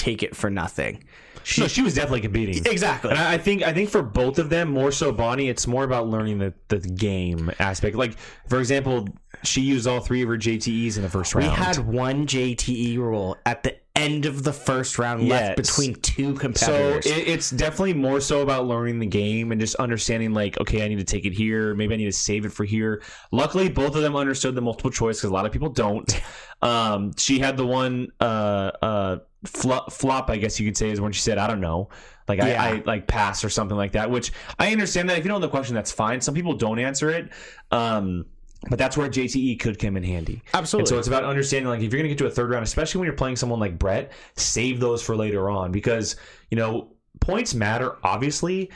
[0.06, 1.04] take it for nothing.
[1.44, 2.66] She No, she was definitely competing.
[2.66, 3.12] exactly.
[3.12, 5.84] And I I think I think for both of them, more so Bonnie, it's more
[5.84, 7.96] about learning the, the game aspect.
[7.96, 8.16] Like
[8.48, 9.08] for example,
[9.44, 11.50] she used all three of her JTEs in the first round.
[11.50, 16.34] We had one JTE rule at the end of the first round left between two
[16.34, 17.06] so competitors.
[17.06, 20.88] it, it's definitely more so about learning the game and just understanding like okay i
[20.88, 21.74] need to take it here.
[21.76, 23.02] Maybe i need to save it for here.
[23.32, 26.22] Luckily both of them understood the multiple choice because a lot of people don't.
[26.62, 31.00] Um, she had the one uh, uh, flop, flop i guess you could say is
[31.02, 31.90] when she said i don't know.
[32.28, 32.64] Like Yeah.
[32.64, 35.18] I, I like pass or something like that which i understand that.
[35.18, 36.22] If you don't know the question that's fine.
[36.22, 37.30] Some people don't answer it.
[37.72, 38.26] Um,
[38.70, 40.42] but that's where JTE could come in handy.
[40.54, 40.82] Absolutely.
[40.82, 42.64] And so it's about understanding, like, if you're going to get to a third round,
[42.64, 46.16] especially when you're playing someone like Brett, save those for later on because,
[46.50, 48.72] you know, points matter, obviously,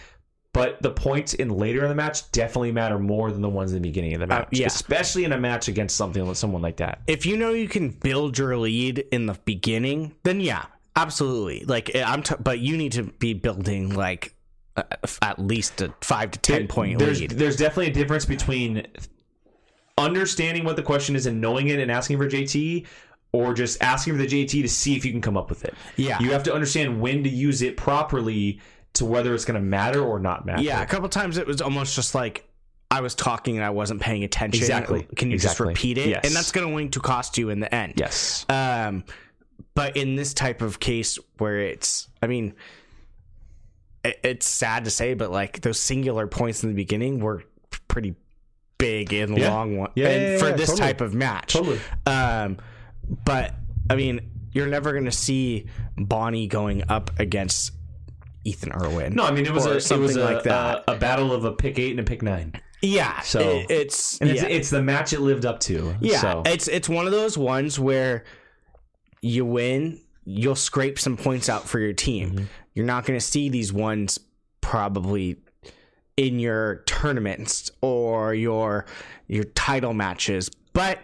[0.54, 3.82] but the points in later in the match definitely matter more than the ones in
[3.82, 4.48] the beginning of the match.
[4.52, 4.66] yeah.
[4.66, 7.02] Especially in a match against something with someone like that.
[7.08, 11.66] if you know you can build your lead in the beginning, then yeah, absolutely.
[11.66, 14.34] Like I'm, t- but you need to be building like
[14.76, 14.84] uh,
[15.22, 17.32] at least a five to ten point there's, lead.
[17.32, 18.88] There's definitely a difference between
[20.00, 22.86] understanding what the question is and knowing it and asking for JT
[23.32, 25.74] or just asking for the JT to see if you can come up with it.
[25.98, 26.20] Yeah.
[26.20, 28.60] You have to understand when to use it properly
[28.94, 30.64] to whether it's going to matter or not matter.
[30.64, 32.50] Yeah, a couple times it was almost just like
[32.90, 34.60] I was talking and I wasn't paying attention.
[34.60, 35.08] Exactly.
[35.16, 35.68] Can you Exactly.
[35.74, 36.10] just repeat it?
[36.10, 36.26] Yes.
[36.26, 37.94] And that's going to cost you in the end.
[37.98, 38.46] Yes.
[38.50, 39.04] Um,
[39.76, 42.56] but in this type of case where it's, I mean,
[44.04, 47.44] it, it's sad to say, but like those singular points in the beginning were
[47.88, 48.16] pretty
[48.80, 49.52] big and Yeah.
[49.54, 49.92] long one.
[49.96, 50.88] Yeah, and yeah, yeah, for this totally.
[50.88, 51.54] type of match.
[51.54, 51.80] Totally.
[52.08, 52.58] Um,
[53.26, 53.54] but
[53.92, 57.74] I mean, you're never going to see Bonnie going up against
[58.46, 59.14] Ethan Erwin.
[59.14, 60.84] No, I mean it was a it was a, like that.
[60.88, 62.54] A, a battle of a pick eight and a pick nine.
[62.82, 63.20] yeah.
[63.22, 65.96] So- it- it's it's, it's the match it lived up to.
[66.00, 66.44] Yeah, So.
[66.46, 68.24] it's it's one of those ones where
[69.22, 72.32] you win you'll scrape some points out for your team.
[72.32, 72.44] Mm-hmm.
[72.76, 74.20] You're not going to see these ones
[74.62, 75.38] probably
[76.20, 78.86] in your tournaments or your
[79.28, 81.00] your title matches, but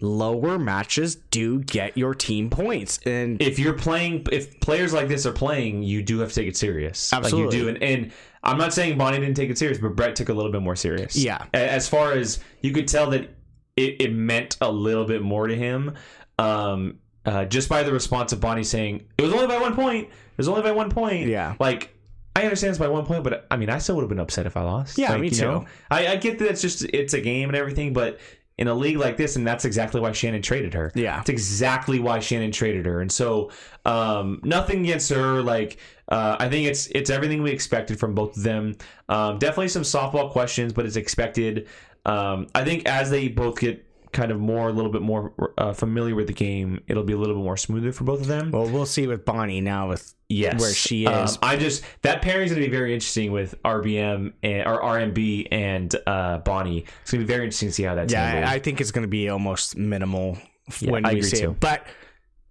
[0.00, 5.24] lower matches do get your team points and if you're playing if players like this
[5.24, 7.46] are playing you do have to take it serious Absolutely.
[7.46, 10.14] like you do and, and i'm not saying bonnie didn't take it serious but brett
[10.14, 11.44] took a little bit more serious Yeah.
[11.54, 13.30] As far as you could tell that
[13.76, 15.94] it, it meant a little bit more to him
[16.38, 20.06] um uh, just by the response of bonnie saying it was only by one point
[20.08, 21.54] it was only by one point Yeah.
[21.60, 21.93] like
[22.36, 24.46] I understand it's by one point, but I mean, I still would have been upset
[24.46, 24.98] if I lost.
[24.98, 25.44] Yeah, Like, me you too.
[25.44, 28.18] know, I, I get that it's just it's a game and everything, but
[28.56, 30.92] in a league like this, and that's exactly why Shannon traded her.
[30.94, 31.16] Yeah.
[31.16, 33.00] That's exactly why Shannon traded her.
[33.00, 33.50] And so
[33.84, 35.42] um, nothing against her.
[35.42, 38.76] Like uh, I think it's it's everything we expected from both of them.
[39.08, 41.68] Um, definitely some softball questions, but it's expected.
[42.06, 45.72] Um, I think as they both get kind of more a little bit more uh,
[45.74, 48.50] familiar with the game, it'll be a little bit more smoother for both of them.
[48.50, 51.38] well we'll see with Bonnie now with Yes, where she Um, is.
[51.42, 55.48] I just that pairing is going to be very interesting with RBM and or RMB
[55.52, 56.86] and uh, Bonnie.
[57.02, 58.44] It's going to be very interesting to see how that's yeah, handled.
[58.50, 60.38] I, I think it's going to be almost minimal
[60.80, 61.50] Yeah, when I we see too.
[61.50, 61.60] it.
[61.60, 61.86] But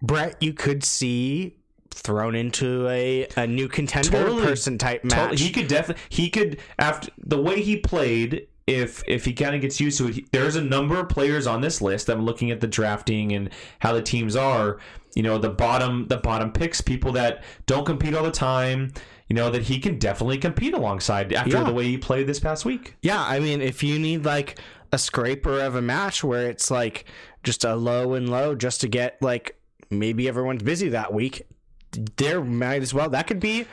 [0.04, 1.58] Brett, you could see
[1.90, 4.44] thrown into a, a new contender Totally.
[4.44, 5.14] person type match.
[5.16, 5.38] Totally.
[5.38, 8.48] He could definitely he could after the way he played.
[8.66, 11.48] If if he kind of gets used to it, he, there's a number of players
[11.48, 12.10] on this list.
[12.10, 13.50] I'm looking at the drafting and
[13.80, 14.80] how the teams are.
[15.16, 18.94] You know, the bottom the bottom picks, people that don't compete all the time.
[19.28, 21.64] You know that he can definitely compete alongside after Yeah.
[21.64, 22.96] the way he played this past week.
[23.02, 24.60] Yeah, I mean, if you need like
[24.92, 27.06] a scraper of a match where it's like
[27.44, 31.46] just a low and low just to get like maybe everyone's busy that week,
[32.18, 33.10] there might as well.
[33.10, 33.66] That could be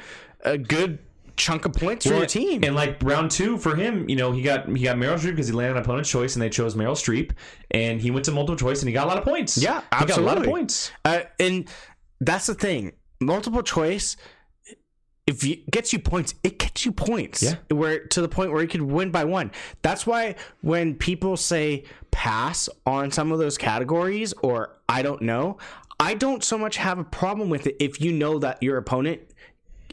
[0.44, 0.98] a good
[1.40, 2.62] chunk of points for your team.
[2.62, 5.48] And like round two for him, you know, he got he got Meryl Streep because
[5.48, 7.32] he landed on opponent's choice, and they chose Meryl Streep,
[7.70, 9.56] and he went to multiple choice, and he got a lot of points.
[9.56, 10.48] Yeah, he got a lot of absolutely.
[10.48, 10.92] points.
[11.04, 11.68] Uh, and
[12.20, 12.92] that's the thing.
[13.20, 14.16] Multiple choice,
[15.26, 17.42] if it gets you points, it gets you points.
[17.42, 17.54] Yeah.
[17.70, 19.52] Where to the point where you could win by one.
[19.82, 25.58] That's why when people say pass on some of those categories or I don't know,
[26.00, 29.20] I don't so much have a problem with it if you know that your opponent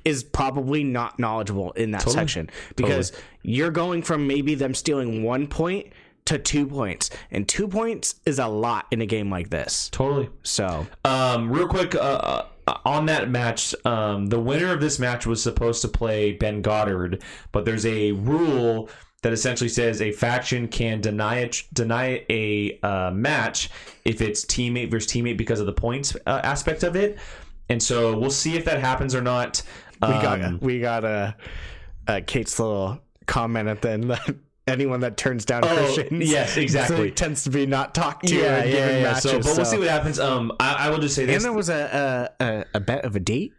[0.08, 5.48] is probably not knowledgeable in that section because you're going from maybe them stealing one
[5.48, 5.88] point
[6.24, 10.30] to two points and two points is a lot in a game like this Totally.
[10.44, 15.26] so Um, real quick, uh, uh, on that match, um, the winner of this match
[15.26, 18.90] was supposed to play Ben Goddard, but there's a rule
[19.24, 23.70] that essentially says a faction can deny it, deny a uh, match
[24.06, 27.18] if it's teammate versus teammate because of the points uh, aspect of it.
[27.70, 29.62] And so we'll see if that happens or not.
[30.02, 31.36] We got Um, we got a
[32.08, 34.36] uh, Kate's little comment at the end that
[34.68, 37.12] anyone that turns down Oh, Christians, yes, exactly.
[37.12, 38.36] tends to be not talked to.
[38.36, 39.04] yeah, yeah, yeah.
[39.04, 40.20] Matches, So, but we'll see what happens.
[40.20, 43.06] Um, I, I will just say this: And there was a a, a, a bet
[43.06, 43.54] of a date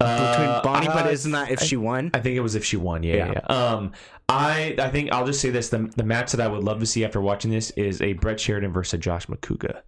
[0.00, 2.10] uh, between Bonnie, but isn't that if she won?
[2.14, 3.02] I think it was if she won.
[3.02, 3.32] Yeah, Yeah.
[3.32, 3.40] yeah.
[3.72, 3.92] Um,
[4.28, 6.86] I I think I'll just say this: the the match that I would love to
[6.86, 9.82] see after watching this is a Brett Sheridan versus Josh Macuga.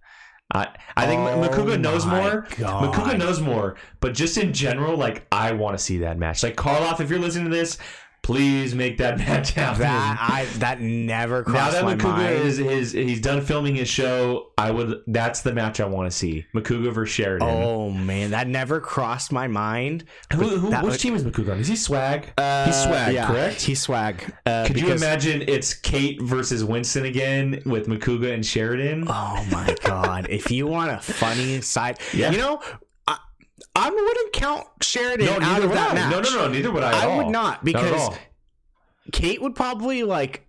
[0.51, 2.47] I I think Oh Macuga knows more.
[2.57, 2.93] God.
[2.93, 6.41] Macuga knows more, but just in general, like I want to see that match.
[6.43, 7.77] Like Harloff, if you're listening to this,
[8.21, 9.81] please make that match happen.
[9.81, 12.33] that I that never crossed now that my Macuga mind.
[12.47, 14.51] is his, he's done filming his show.
[14.57, 15.01] I would.
[15.07, 16.45] That's the match I want to see.
[16.53, 17.47] Macuga versus Sheridan.
[17.47, 20.05] oh man, that never crossed my mind.
[20.33, 21.31] who, who, that which team is on?
[21.59, 22.23] Is he swag?
[22.25, 23.61] he's swag, yeah, correct?
[23.61, 24.33] He's swag.
[24.45, 29.05] Uh, Could you imagine it's Kate versus Winston again with Macuga and Sheridan?
[29.07, 30.27] Oh my god!
[30.29, 32.31] if you want a funny side, Yeah.
[32.31, 32.61] you know,
[33.75, 35.93] I, wouldn't count Sheridan no, out of that I.
[35.93, 36.11] match.
[36.11, 37.03] No, no, no, neither would I.
[37.03, 38.17] I would not Not because all.
[39.11, 40.45] Kate would probably like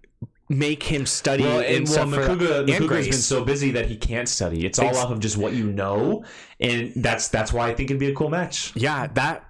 [0.48, 1.44] make him study.
[1.44, 3.06] Well, and and well, stuff for and Macuga's Grace.
[3.09, 4.66] been so busy that he can't study.
[4.66, 6.24] It's all Ex- off of just what you know,
[6.59, 8.72] and that's that's why I think it'd be a cool match.
[8.74, 9.44] yeah, that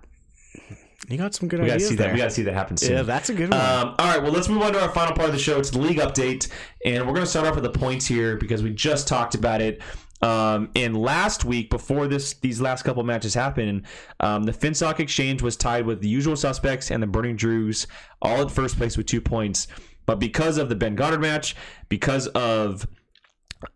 [1.08, 2.06] you got some good We gotta ideas see there.
[2.08, 2.12] that.
[2.12, 2.92] We gotta see that happen soon.
[2.92, 3.60] yeah, that's a good one.
[3.60, 5.58] Um, all right, well, let's move on to our final part of the show.
[5.58, 6.48] It's the league update,
[6.84, 9.60] and we're going to start off with the points here because we just talked about
[9.60, 9.80] it.
[10.22, 13.86] Um, and last week, before this, these last couple matches happened,
[14.20, 17.86] um, the Finstock Exchange was tied with the usual suspects and the Burning Drews,
[18.20, 19.66] all at first place with two points.
[20.06, 21.56] But because of the Ben Goddard match,
[21.88, 22.86] because of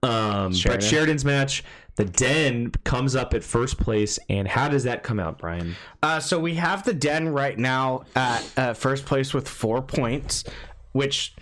[0.03, 1.65] um, Brett Sheridan's match,
[1.97, 4.19] the Den comes up at first place.
[4.29, 5.77] And how does that come out, Brian?
[6.03, 10.45] Uh, so we have the Den right now at uh, first place with four points,
[10.93, 11.35] which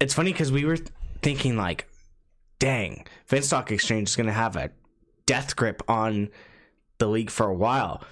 [0.00, 0.78] it's funny because we were
[1.22, 1.88] thinking like,
[2.58, 4.70] dang, Finstock Exchange is going to have a
[5.26, 6.30] death grip on
[6.98, 8.02] the league for a while.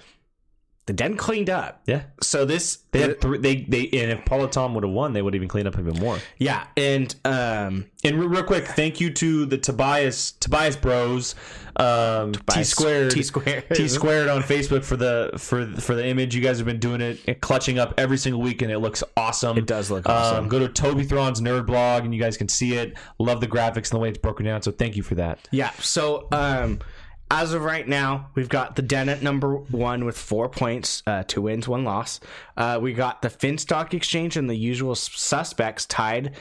[0.85, 1.81] The Den cleaned up.
[1.85, 2.03] Yeah.
[2.21, 5.21] So this, They had three, they they and if Paula Tom would have won, they
[5.21, 6.17] would have even cleaned up even more.
[6.37, 11.35] yeah, and um, And real, real quick, thank you to the Tobias Tobias Bros,
[11.77, 13.63] um, T squared T squared.
[13.73, 16.35] T squared on Facebook for the for for the image.
[16.35, 19.57] You guys have been doing it, clutching up every single week, and it looks awesome.
[19.57, 20.47] It does look Um, awesome.
[20.49, 22.97] go to Toby Thron's nerd blog, and you guys can see it.
[23.19, 24.61] Love the graphics and the way it's broken down.
[24.61, 25.39] So thank you for that.
[25.51, 25.71] Yeah.
[25.79, 26.79] So um,
[27.33, 31.23] as of right now, we've got the Den at number one with four points, uh,
[31.27, 32.19] two wins, one loss.
[32.55, 36.35] Uh, we got the Finstock Exchange and the usual suspects tied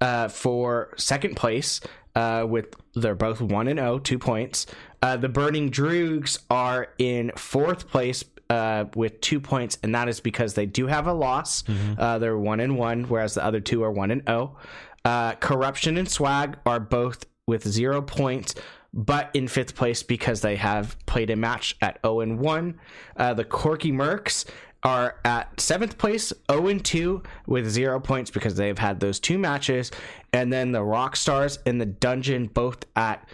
[0.00, 1.80] uh, for second place.
[2.16, 4.66] Uh, with they're both one and zero, two points.
[5.02, 10.20] Uh, the Burning Droogs are in fourth place uh, with two points, and that is
[10.20, 11.62] because they do have a loss.
[11.98, 14.56] Uh, they're one and one, whereas the other two are one and zero.
[15.04, 18.54] Uh, Corruption and Swag are both with zero points,
[18.92, 22.80] but in fifth place because they have played a match at 0 and 1.
[23.16, 24.46] Uh, the Quirky Mercs
[24.82, 29.38] are at seventh place, 0 and 2, with zero points because they've had those two
[29.38, 29.90] matches.
[30.32, 33.28] And then the Rock Stars in the Dungeon both at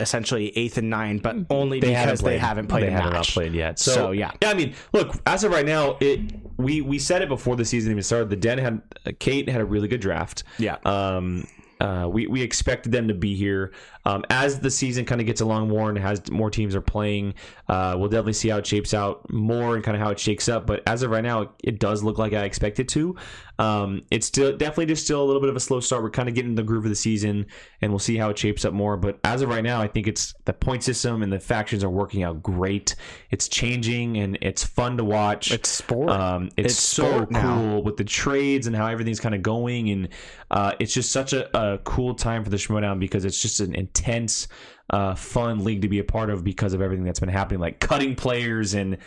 [0.00, 3.28] essentially eighth and nine, but only because they haven't played they a haven't match.
[3.28, 3.78] not played yet.
[3.78, 4.32] So, So, yeah.
[4.42, 4.50] yeah.
[4.50, 6.20] I mean, look, as of right now, it
[6.56, 8.30] we we said it before the season even started.
[8.30, 10.44] The Den had uh, Kate had a really good draft.
[10.58, 10.76] Yeah.
[10.84, 11.46] Um.
[11.80, 13.72] Uh, we, we expected them to be here.
[14.04, 17.34] Um, as the season kind of gets along more and has more teams are playing,
[17.68, 20.48] uh, we'll definitely see how it shapes out more and kind of how it shakes
[20.48, 20.66] up.
[20.66, 23.16] But as of right now, it, it does look like I expect it to.
[23.58, 26.02] Um, it's still definitely just still a little bit of a slow start.
[26.02, 27.46] We're kind of getting the groove of the season,
[27.82, 28.96] and we'll see how it shapes up more.
[28.96, 31.90] But as of right now, I think it's the point system and the factions are
[31.90, 32.96] working out great.
[33.30, 35.52] It's changing and it's fun to watch.
[35.52, 36.08] It's sport.
[36.08, 39.90] Um, it's, It's so sport cool with the trades and how everything's kind of going,
[39.90, 40.08] and
[40.50, 43.74] uh, it's just such a, a cool time for the Schmoedown because it's just an
[43.74, 44.48] intense,
[44.90, 47.78] uh, fun league to be a part of because of everything that's been happening, like
[47.78, 48.98] cutting players and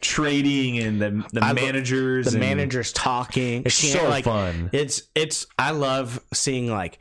[0.00, 3.62] trading and the the lo- managers, the and managers talking.
[3.64, 4.70] It's so like, fun.
[4.72, 6.98] It's it's I love seeing like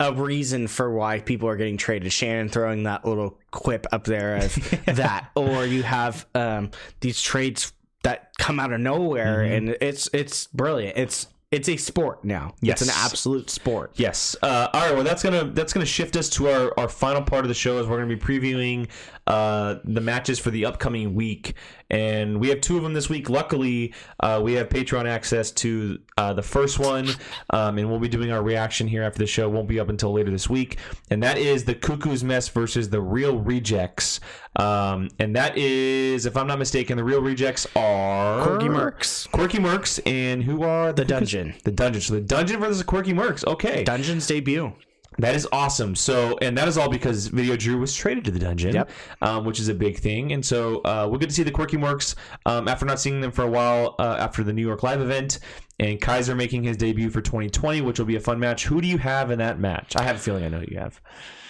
[0.00, 2.12] a reason for why people are getting traded.
[2.12, 4.54] Shannon throwing that little quip up there of
[4.86, 9.52] that, or you have um, these trades that come out of nowhere, Mm-hmm.
[9.54, 10.96] and it's it's brilliant.
[10.98, 12.54] It's it's a sport now.
[12.60, 12.82] Yes.
[12.82, 13.92] It's an absolute sport.
[13.94, 14.34] Yes.
[14.42, 14.94] Uh, all right.
[14.94, 17.78] Well, that's gonna that's gonna shift us to our, our final part of the show.
[17.78, 18.88] Is we're gonna be previewing
[19.26, 21.54] uh, the matches for the upcoming week,
[21.90, 23.28] and we have two of them this week.
[23.28, 27.08] Luckily, uh, we have Patreon access to uh, the first one,
[27.50, 29.48] um, and we'll be doing our reaction here after the show.
[29.48, 30.78] Won't be up until later this week,
[31.10, 34.20] and that is the Cuckoo's Mess versus the Real Rejects.
[34.56, 39.30] Um, and that is, if I'm not mistaken, the Real Rejects are Quirky Mercs.
[39.30, 41.54] Quirky Mercs, and who are the, Dungeon.
[41.64, 42.00] The Dungeon.
[42.00, 43.46] So the Dungeon versus the Quirky Mercs.
[43.46, 43.84] Okay.
[43.84, 44.72] Dungeons debut.
[45.18, 45.94] That is awesome.
[45.94, 48.90] So, and that is all because Video Drew was traded to the dungeon, Yep.
[49.22, 50.32] um, which is a big thing.
[50.32, 52.14] And so, uh, we're good to see the Quirky Mercs
[52.46, 55.38] um, after not seeing them for a while uh, after the New York Live event,
[55.78, 58.64] and Kaiser making his debut for 2020, which will be a fun match.
[58.66, 59.94] Who do you have in that match?
[59.96, 61.00] I have a feeling I know who you have.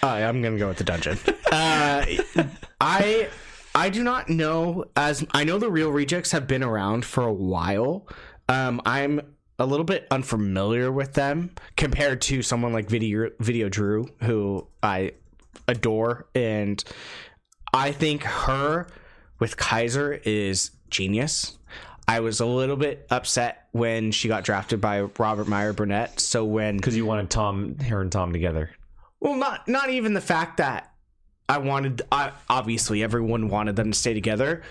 [0.03, 1.19] Uh, I'm gonna go with the dungeon.
[1.53, 2.05] uh,
[2.81, 3.29] I
[3.75, 7.33] I do not know as I know the real rejects have been around for a
[7.33, 8.07] while.
[8.49, 9.23] Um, I'm
[9.59, 15.13] a little bit unfamiliar with them compared to someone like Video Video Drew, who I
[15.69, 16.83] adore, and
[17.73, 18.87] I think her
[19.39, 21.59] with Kaiser is genius.
[22.07, 26.21] I was a little bit upset when she got drafted by Robert Meyer Burnett.
[26.21, 28.71] So when Because you wanted Tom, her and Tom together.
[29.21, 30.93] well, not not even the fact that
[31.49, 32.03] I wanted.
[32.13, 34.63] I, obviously, everyone wanted them to stay together,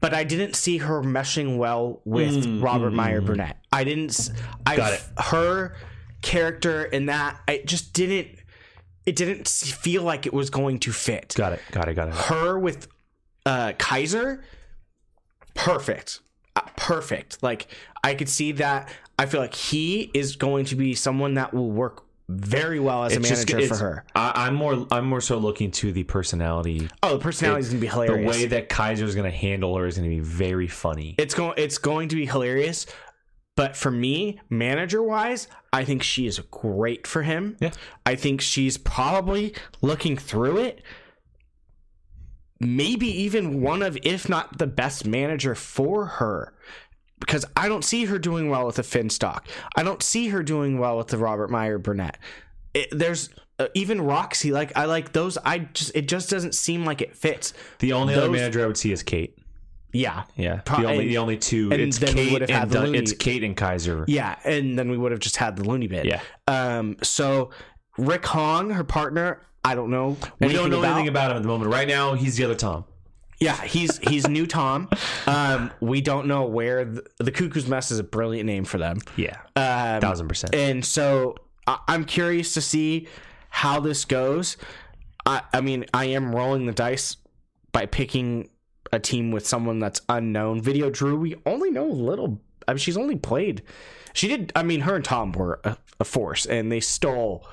[0.00, 3.56] but I didn't see her meshing well with Robert Meyer Burnett.
[3.72, 4.30] I didn't.
[4.66, 5.04] I Got it.
[5.18, 5.74] her
[6.22, 8.38] character in that I just didn't.
[9.06, 11.34] It didn't feel like it was going to fit.
[11.36, 11.60] Got it.
[11.72, 11.94] Got it.
[11.94, 12.14] Got it.
[12.14, 12.88] Her with
[13.46, 14.44] uh, Kaiser,
[15.54, 16.20] perfect,
[16.56, 17.42] Uh, perfect.
[17.42, 17.68] Like
[18.04, 18.88] I could see that.
[19.18, 23.14] I feel like he is going to be someone that will work very well as
[23.14, 24.04] a It's just- manager for her.
[24.14, 24.86] I, I'm more.
[24.90, 26.88] I'm more so looking to the personality.
[27.02, 28.36] Oh, the personality is gonna be hilarious.
[28.36, 31.14] The way that Kaiser is going to handle her is going to be very funny.
[31.18, 32.86] it's going, it's going to be hilarious.
[33.56, 37.56] But for me, manager wise, I think she is great for him.
[37.60, 37.72] Yeah.
[38.06, 40.82] I think she's probably looking through it.
[42.60, 46.52] Maybe even one of, if not the best manager for her.
[47.20, 49.42] Because I don't see her doing well with the Finstock.
[49.76, 52.16] I don't see her doing well with the Robert Meyer Burnett.
[52.74, 54.52] It, there's uh, even Roxy.
[54.52, 55.36] Like I like those.
[55.44, 57.52] I just it just doesn't seem like it fits.
[57.80, 59.36] The only other manager I would see is Kate.
[59.90, 61.70] Yeah, Yeah, Pro- the only and- the only two.
[61.72, 64.04] and It's then we Kate would've and had the Looney- it's Kate and Kaiser.
[64.06, 66.04] Yeah, and then we would have just had the Looney bit.
[66.04, 66.20] Yeah.
[66.46, 66.96] Um.
[67.02, 67.50] So
[67.96, 70.16] Rick Hong, her partner, I don't know.
[70.40, 70.92] we don't know about.
[70.92, 71.72] anything about him at the moment.
[71.72, 72.84] Right now, he's the other Tom.
[73.40, 74.88] Yeah, he's he's new Tom.
[75.26, 78.98] Um, we don't know where the, the Cuckoo's Mess is a brilliant name for them.
[79.16, 80.54] Yeah, Um, thousand percent.
[80.54, 81.36] and so
[81.66, 83.06] I, I'm curious to see
[83.50, 84.56] how this goes.
[85.24, 87.16] I, I mean, I am rolling the dice
[87.72, 88.48] by picking
[88.92, 90.60] a team with someone that's unknown.
[90.62, 92.40] Video Drew, we only know a little.
[92.66, 93.62] I mean, she's only played.
[94.14, 94.52] She did.
[94.56, 97.46] I mean, her and Tom were a, a force, and they stole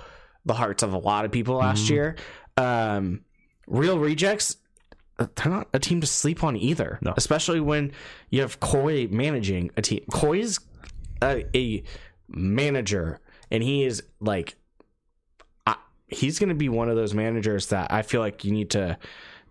[0.45, 1.93] the hearts of a lot of people last Mm-hmm.
[1.93, 2.15] year.
[2.57, 3.21] Um,
[3.67, 4.57] Real Rejects,
[5.17, 6.99] they're not a team to sleep on either.
[7.01, 7.13] No.
[7.15, 7.91] Especially when
[8.29, 10.03] you have Coy managing a team.
[10.11, 10.59] Coy is
[11.21, 11.83] a, a
[12.27, 13.19] manager,
[13.51, 14.55] and he is like,
[15.65, 15.75] I,
[16.07, 18.97] he's going to be one of those managers that I feel like you need to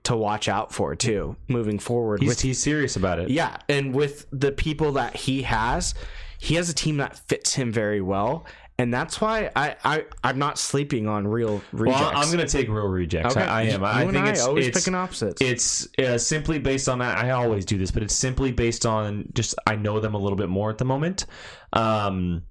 [0.04, 2.20] to watch out for too, moving forward.
[2.20, 3.30] He's, with he's serious about it.
[3.30, 5.94] yeah, and with the people that he has,
[6.38, 8.44] he has a team that fits him very well,
[8.78, 12.00] and that's why I, I I'm not sleeping on real rejects.
[12.00, 13.36] Well, I'm gonna take real rejects.
[13.36, 13.46] Okay.
[13.46, 13.80] I, I am.
[13.80, 15.40] You I and think I it's always it's, picking opposites.
[15.40, 17.18] It's uh, simply based on that.
[17.18, 20.36] I always do this, but it's simply based on just I know them a little
[20.36, 21.26] bit more at the moment.
[21.72, 22.42] Um,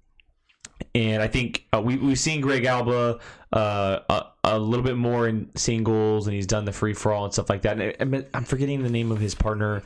[0.96, 3.20] and I think uh, we we've seen Greg Alba
[3.52, 7.26] uh, a, a little bit more in singles, and he's done the free for all
[7.26, 7.80] and stuff like that.
[8.00, 9.84] And I, I'm forgetting the name of his partner.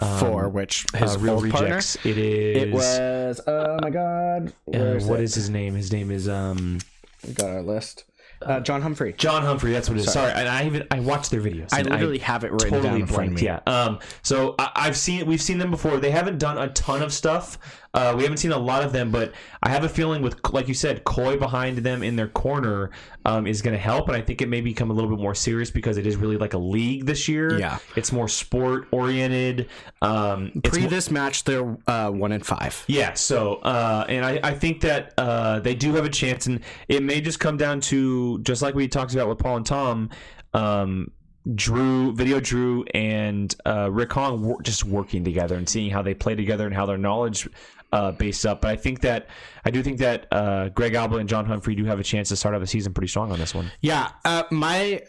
[0.00, 1.68] Um, for which his uh, real old partner.
[1.76, 1.96] rejects.
[2.04, 2.62] It is.
[2.62, 5.24] It was oh my god, Uh, is what it?
[5.24, 5.74] is his name?
[5.74, 6.78] His name is um
[7.26, 8.04] We got our list.
[8.42, 9.12] Uh, John Humphrey.
[9.18, 9.70] John Humphrey.
[9.72, 10.12] That's what it is.
[10.12, 11.68] Sorry, and I even I watched their videos.
[11.74, 13.42] I literally have it written down in front of me.
[13.42, 13.60] Yeah.
[13.66, 13.98] Um.
[14.22, 15.98] So I, I've seen we've seen them before.
[15.98, 17.58] They haven't done a ton of stuff.
[17.92, 19.32] Uh, we haven't seen a lot of them, but
[19.64, 22.90] I have a feeling with like you said, Coy behind them in their corner
[23.24, 25.34] um, is going to help, and I think it may become a little bit more
[25.34, 27.58] serious because it is really like a league this year.
[27.58, 27.78] Yeah.
[27.96, 29.68] It's more sport oriented.
[30.02, 30.52] Um.
[30.62, 32.84] Pre more- this match, they're uh, one in five.
[32.86, 36.60] yeah, so uh, and I, I think that uh, they do have a chance, and
[36.88, 40.10] it may just come down to just like we talked about with Paul and Tom,
[40.54, 41.10] um,
[41.54, 46.14] Drew, Video Drew, and uh, Rick Hong wor- just working together and seeing how they
[46.14, 47.48] play together and how their knowledge
[47.92, 48.60] uh, based up.
[48.62, 49.28] But I think that
[49.64, 52.36] I do think that uh, Greg Alba and John Humphrey do have a chance to
[52.36, 53.70] start out the season pretty strong on this one.
[53.80, 55.02] Yeah, uh, my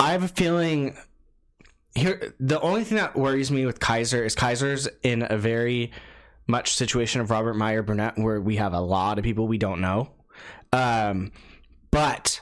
[0.00, 0.96] I have a feeling
[1.94, 2.34] here.
[2.38, 5.92] The only thing that worries me with Kaiser is Kaiser's in a very
[6.46, 9.80] much situation of Robert Meyer Burnett, where we have a lot of people we don't
[9.80, 10.10] know.
[10.72, 11.32] Um,
[11.90, 12.40] but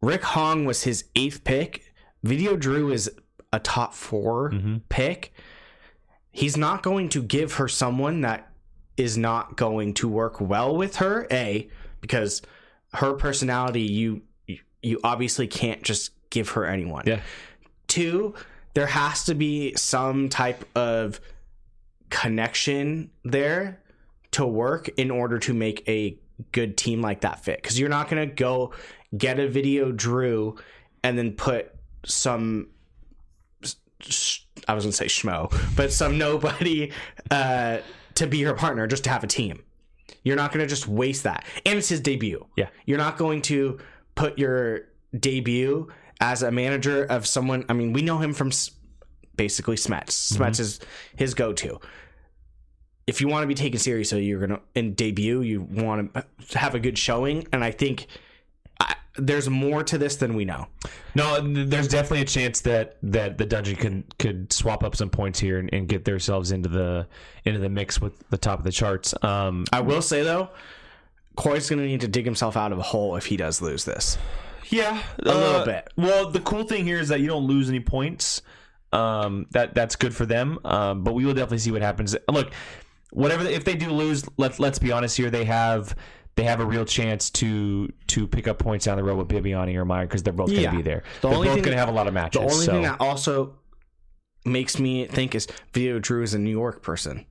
[0.00, 1.92] Rick Hong was his eighth pick.
[2.22, 3.10] Video Drew is
[3.52, 4.52] a top 4
[4.88, 5.32] pick.
[6.36, 8.50] He's not going to give her someone that
[8.96, 11.26] is not going to work well with her.
[11.30, 11.68] A
[12.00, 12.42] because
[12.94, 14.22] her personality, you
[14.82, 17.04] you- obviously can't just give her anyone.
[17.06, 17.20] Yeah.
[17.88, 18.34] Two,
[18.74, 21.20] there has to be some type of
[22.10, 23.80] connection there
[24.32, 26.18] to work in order to make a
[26.52, 27.62] good team like that fit.
[27.62, 28.72] Because you're not going to go
[29.16, 30.56] get a video Drew
[31.02, 31.74] and then put
[32.04, 32.68] some.
[34.00, 36.92] sh- I was going to say schmo, but some nobody
[37.30, 37.78] uh,
[38.14, 39.62] to be her partner just to have a team.
[40.22, 41.44] You're not going to just waste that.
[41.64, 42.46] And it's his debut.
[42.56, 42.68] Yeah.
[42.84, 43.78] You're not going to
[44.14, 44.88] put your
[45.18, 45.88] debut
[46.20, 47.64] as a manager of someone.
[47.68, 48.50] I mean, we know him from
[49.36, 50.36] basically Smets.
[50.36, 50.80] Smets is
[51.16, 51.78] his go to.
[53.06, 56.58] If you want to be taken seriously, you're going to, in debut, you want to
[56.58, 57.46] have a good showing.
[57.52, 58.06] And I think
[59.18, 60.66] there's more to this than we know.
[61.14, 65.38] No, there's definitely a chance that that the dungeon could could swap up some points
[65.38, 67.06] here and, and get themselves into the
[67.44, 69.14] into the mix with the top of the charts.
[69.22, 70.50] Um, I will say, though,
[71.36, 73.84] Coy's going to need to dig himself out of a hole if he does lose
[73.84, 74.18] this.
[74.68, 75.88] yeah, A little bit.
[75.96, 78.42] Well, the cool thing here is that you don't lose any points.
[78.92, 80.58] Um, that that's good for them.
[80.64, 82.16] Um, but we will definitely see what happens.
[82.30, 82.52] Look,
[83.10, 85.30] whatever if they do lose, let's let's be honest here.
[85.30, 85.94] They have
[86.36, 89.74] they have a real chance to to pick up points down the road with Bibbiani
[89.74, 90.70] or Meyer because they're both going to Yeah.
[90.76, 91.02] be there.
[91.20, 92.40] The they're only both thing- going to have a lot of matches.
[92.40, 92.72] The only so.
[92.72, 93.54] thing that also
[94.44, 97.26] makes me think is Video Drew is a New York person.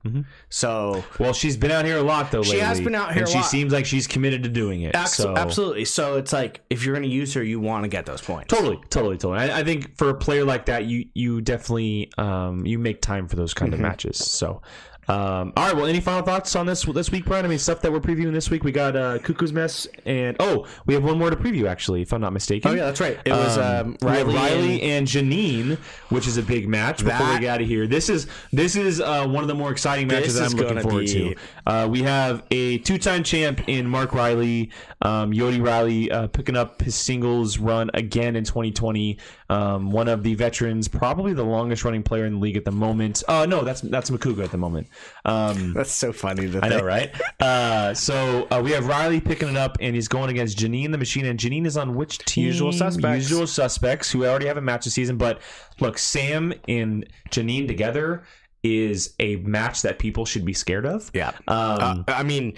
[0.50, 2.42] So Well, she's been out here a lot though.
[2.42, 3.46] She has been out here and a she lot.
[3.46, 4.94] seems like she's committed to doing it.
[4.94, 5.34] Abs- so.
[5.34, 5.86] absolutely.
[5.86, 8.48] So it's like if you're going to use her, you want to get those points.
[8.52, 9.50] Totally, totally, totally.
[9.50, 13.28] I, I think for a player like that, you you definitely um, you make time
[13.28, 13.82] for those kind Mm-hmm.
[13.84, 14.18] of matches.
[14.18, 14.60] So,
[15.08, 15.76] um, all right.
[15.76, 17.44] Well, any final thoughts on this this week, Brian?
[17.44, 18.64] I mean, stuff that we're previewing this week.
[18.64, 22.12] We got uh, Cuckoo's Mess, and oh, we have one more to preview actually, if
[22.12, 22.70] I'm not mistaken.
[22.70, 23.18] Oh yeah, that's right.
[23.24, 24.34] It was um, we Riley.
[24.34, 25.76] Riley and- and, Janine,
[26.08, 27.04] which is a big match.
[27.04, 29.54] Before That- we get out of here, this is this is uh, one of the
[29.54, 31.34] more exciting matches that I'm looking forward be- to.
[31.66, 34.70] Uh, we have a two-time champ in Mark Riley,
[35.02, 39.18] um, Yodi Riley, uh, picking up his singles run again in 2020.
[39.48, 43.22] Um, one of the veterans, probably the longest-running player in the league at the moment.
[43.28, 44.88] Uh, no, that's that's Macuga at the moment.
[45.24, 46.50] Um, That's so funny.
[46.62, 47.14] I know, right?
[47.40, 50.98] Uh, so uh, we have Riley picking it up, and he's going against Janine the
[50.98, 51.26] Machine.
[51.26, 52.44] And Janine is on which team?
[52.46, 53.28] Usual Suspects.
[53.28, 55.16] Usual Suspects, who already have a match this season.
[55.16, 55.40] But
[55.80, 58.22] look, Sam and Janine together
[58.62, 61.10] is a match that people should be scared of.
[61.14, 61.28] Yeah.
[61.46, 62.54] Um, Uh, I mean,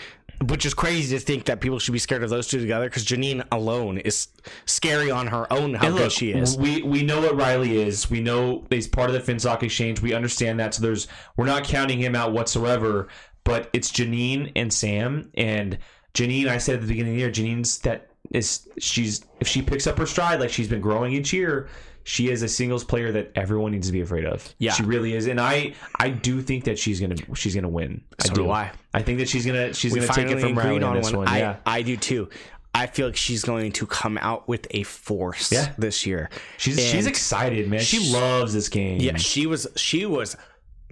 [0.47, 3.05] which is crazy to think that people should be scared of those two together because
[3.05, 4.29] Janine alone is
[4.67, 6.57] scary on her own how And good she is.
[6.57, 8.09] We we know what Riley is.
[8.11, 10.01] We know he's part of the Finstock Exchange.
[10.01, 10.75] We understand that.
[10.75, 13.09] So there's we're not counting him out whatsoever.
[13.45, 15.79] But it's Janine and Sam and
[16.15, 16.49] Janine.
[16.49, 19.87] I said at the beginning of the year, Janine's that is she's if she picks
[19.87, 21.69] up her stride like she's been growing each year.
[22.09, 24.55] She is a singles player that everyone needs to be afraid of.
[24.57, 24.73] Yeah.
[24.73, 28.03] she really is, and I I do think that she's gonna she's gonna win.
[28.25, 28.43] So I do.
[28.45, 28.73] do I.
[28.95, 31.19] I think that she's gonna she's We gonna take it from Riley on this one.
[31.19, 31.29] one.
[31.29, 32.31] I, yeah, I do too.
[32.75, 35.73] I feel like she's going to come out with a force Yeah.
[35.77, 36.31] this year.
[36.57, 37.81] she's she's excited, man.
[37.81, 39.01] She Sh- loves this game.
[39.03, 40.35] Yeah, she was she was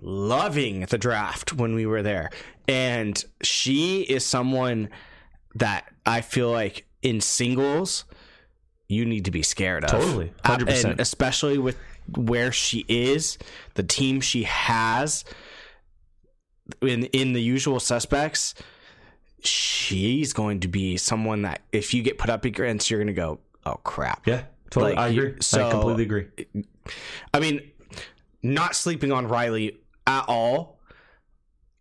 [0.02, 2.28] loving the draft when we were there.
[2.68, 4.90] And she is someone
[5.54, 8.04] that I feel like in singles
[8.88, 9.90] you need to be scared of.
[9.90, 10.32] Totally.
[10.44, 10.84] Uh, 100%.
[10.90, 11.76] And especially with
[12.14, 13.38] where she is,
[13.74, 15.24] the team she has
[16.80, 18.54] in in the usual suspects,
[19.40, 23.12] she's going to be someone that if you get put up against, you're going to
[23.12, 24.94] go, "Oh crap." yeah, totally.
[24.94, 25.34] Like, I agree.
[25.52, 26.26] I completely agree.
[27.32, 27.70] I mean,
[28.42, 30.80] not sleeping on Riley at all,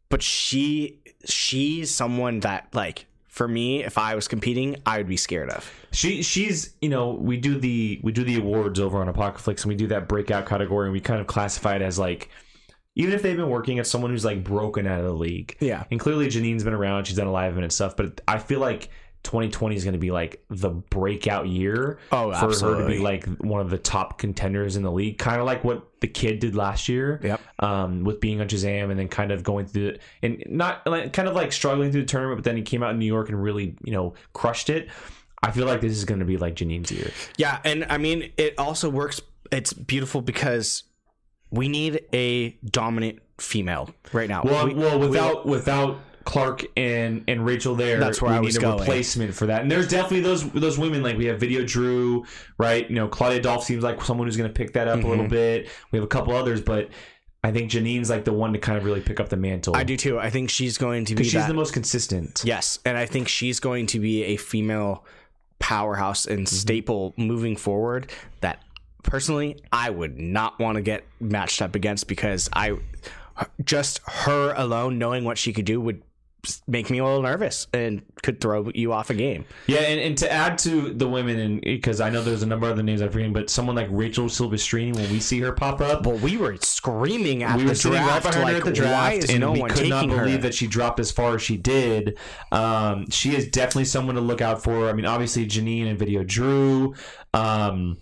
[0.10, 5.18] but she she's someone that like for me, if I was competing, I would be
[5.18, 5.70] scared of.
[5.92, 9.70] She she's you know we do the we do the awards over on Apocalypse and
[9.70, 12.30] we do that breakout category and we kind of classify it as like
[12.96, 15.58] even if they've been working as someone who's like broken out of the league.
[15.60, 15.84] Yeah.
[15.92, 18.62] And clearly Janine's been around, she's done a live event and stuff, but I feel
[18.62, 18.88] like
[19.26, 23.26] 2020 is going to be like the breakout year Oh, for her to be like
[23.40, 26.56] one of the top contenders in the league, kind of like what the kid did
[26.56, 27.20] last year.
[27.24, 27.42] Yep.
[27.60, 31.12] Um, with being on Shazam and then kind of going through the, and not like
[31.12, 33.30] kind of like struggling through the tournament, but then he came out in New York
[33.30, 34.90] and really you know crushed it.
[35.44, 37.12] I feel like this is going to be like Janine's year.
[37.38, 39.22] Yeah, and I mean, it also works.
[39.52, 40.84] It's beautiful because
[41.52, 44.42] we need a dominant female right now.
[44.44, 48.40] Well, We- well, we- without without Clark and and Rachel there, That's where we I
[48.42, 48.80] need was a going.
[48.80, 49.62] replacement for that.
[49.62, 52.26] And there's definitely those those women like we have Video Drew,
[52.58, 52.90] right?
[52.90, 55.10] You know, Claudia Dolph seems like someone who's going to pick that up a Mm-hmm.
[55.10, 55.70] little bit.
[55.92, 56.90] We have a couple others, but
[57.44, 59.76] I think Janine's like the one to kind of really pick up the mantle.
[59.76, 60.18] I do too.
[60.18, 61.48] I think she's going to be she's that.
[61.48, 62.42] the most consistent.
[62.44, 65.06] Yes, and I think she's going to be a female
[65.60, 66.56] powerhouse and Mm-hmm.
[66.56, 68.12] staple moving forward
[68.42, 68.64] that
[69.04, 72.78] personally I would not want to get matched up against because I
[73.64, 76.02] just her alone knowing what she could do would
[76.68, 79.46] make me a little nervous and could throw you off a game.
[79.68, 82.68] Yeah, and, and to add to the women, and because I know there's a number
[82.68, 85.82] of other names I'm forgetting, but someone like Rachel Silvestrini, when we see her pop
[85.82, 88.72] up, Well, we were screaming at we the were right draft, her like, at the
[88.72, 90.24] draft, and no we could not her?
[90.24, 92.18] believe that she dropped as far as she did.
[92.52, 94.89] Um, she is definitely someone to look out for.
[94.89, 96.96] I mean, obviously Janine and Video Drew.
[97.34, 97.98] Um,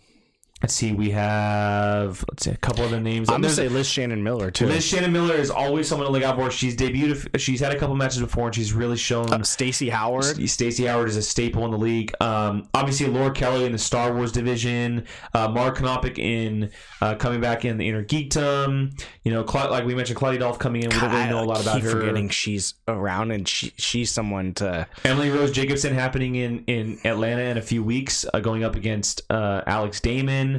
[0.64, 3.30] let's see, we have let's see a couple other names.
[3.30, 4.66] I'm gonna say Liz Shannon Miller too.
[4.66, 6.49] Liz Shannon Miller is always someone to look out for.
[6.49, 7.38] She's debuted.
[7.39, 9.32] She's had a couple matches before, and she's really shown.
[9.32, 10.49] Uh, Stacey Howard.
[10.49, 12.14] Stacy Howard is a staple in the league.
[12.22, 15.05] Um, obviously, Laura Kelly in the Star Wars division.
[15.34, 19.03] Uh, Mark Knopic in uh, coming back in the Inner Geekdom.
[19.24, 20.89] You know, Cla- like we mentioned, Claudia Dolph coming in.
[20.89, 21.89] We don't really know a lot about her.
[21.89, 27.41] forgetting she's around and she she's someone to Emily Rose Jacobson happening in in Atlanta
[27.41, 30.53] in a few weeks, uh, going up against uh, Alex Damon.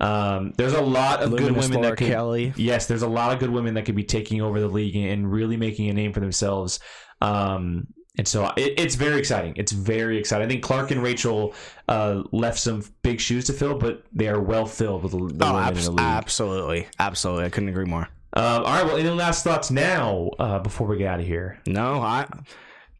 [0.00, 2.52] Um, there's a lot of good women Laura that could, Kelly.
[2.56, 5.30] Yes, there's a lot of good women that could be taking over the league and
[5.30, 6.78] really making a name for themselves.
[7.20, 9.54] Um, and so it, it's very exciting.
[9.56, 10.46] It's very exciting.
[10.46, 11.54] I think Clark and Rachel
[11.88, 15.44] uh, left some big shoes to fill, but they are well filled with the, the
[15.46, 16.00] Oh, women in the league.
[16.00, 17.44] absolutely, absolutely.
[17.46, 18.08] I couldn't agree more.
[18.34, 18.84] Um, all right.
[18.84, 21.58] Well, any last thoughts now uh, before we get out of here?
[21.66, 22.26] No, I.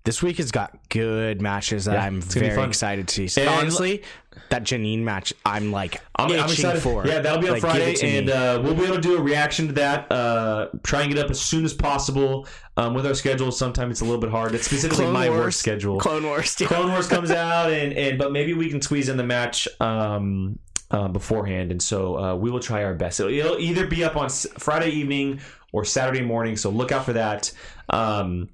[0.05, 3.29] This week has got good matches that Yeah, I'm it's gonna be very excited to
[3.29, 3.47] see.
[3.47, 4.03] Honestly,
[4.51, 7.07] that Janine match, I'm like I'm, I'm excited for.
[7.07, 8.19] Yeah, that'll be on Like, Friday, it to me.
[8.19, 10.11] and uh, we'll be able to do a reaction to that.
[10.11, 12.47] Uh, try and get up as soon as possible.
[12.77, 14.55] Um, with our schedule, sometimes it's a little bit hard.
[14.55, 15.99] It's specifically Clone my work schedule.
[15.99, 16.57] Clone Wars.
[16.61, 16.69] yeah.
[16.69, 20.59] Clone Wars comes out, and, and but maybe we can squeeze in the match um,
[20.91, 23.19] uh, beforehand, and so uh, we will try our best.
[23.21, 25.41] It'll, it'll either be up on S- Friday evening
[25.73, 27.51] or Saturday morning, so look out for that.
[27.91, 28.49] Um,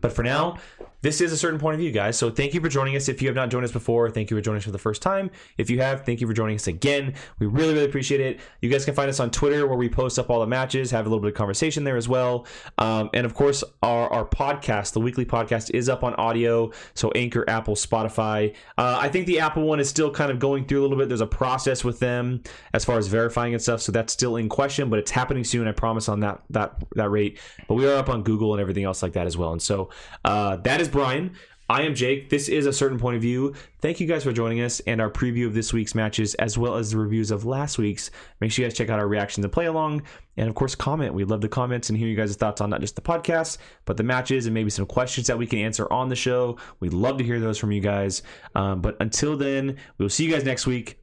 [0.00, 0.58] but for now,
[1.02, 2.18] this is a certain point of view, guys.
[2.18, 3.08] So thank you for joining us.
[3.08, 5.02] If you have not joined us before, thank you for joining us for the first
[5.02, 5.30] time.
[5.58, 7.14] If you have, thank you for joining us again.
[7.38, 8.40] We really, really appreciate it.
[8.60, 11.06] You guys can find us on Twitter where we post up all the matches, have
[11.06, 12.46] a little bit of conversation there as well.
[12.78, 16.70] Um, and of course, our, our podcast, the weekly podcast, is up on audio.
[16.94, 18.54] So Anchor, Apple, Spotify.
[18.76, 21.08] Uh, I think the Apple one is still kind of going through a little bit.
[21.08, 22.42] There's a process with them
[22.74, 23.80] as far as verifying and stuff.
[23.80, 25.66] So that's still in question, but it's happening soon.
[25.66, 27.38] I promise on that that that rate.
[27.68, 29.52] But we are up on Google and everything else like that as well.
[29.52, 29.90] And so
[30.24, 31.36] uh, that is Brian.
[31.68, 32.30] I am Jake.
[32.30, 33.54] This is a certain point of view.
[33.80, 36.74] Thank you guys for joining us and our preview of this week's matches, as well
[36.74, 38.10] as the reviews of last week's.
[38.40, 40.02] Make sure you guys check out our reactions and play along,
[40.36, 41.14] and of course, comment.
[41.14, 43.96] We love the comments and hear you guys' thoughts on not just the podcast, but
[43.96, 46.56] the matches and maybe some questions that we can answer on the show.
[46.80, 48.24] We'd love to hear those from you guys.
[48.56, 50.98] Um, but until then, we will see you guys next week.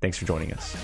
[0.00, 0.76] Thanks for joining us.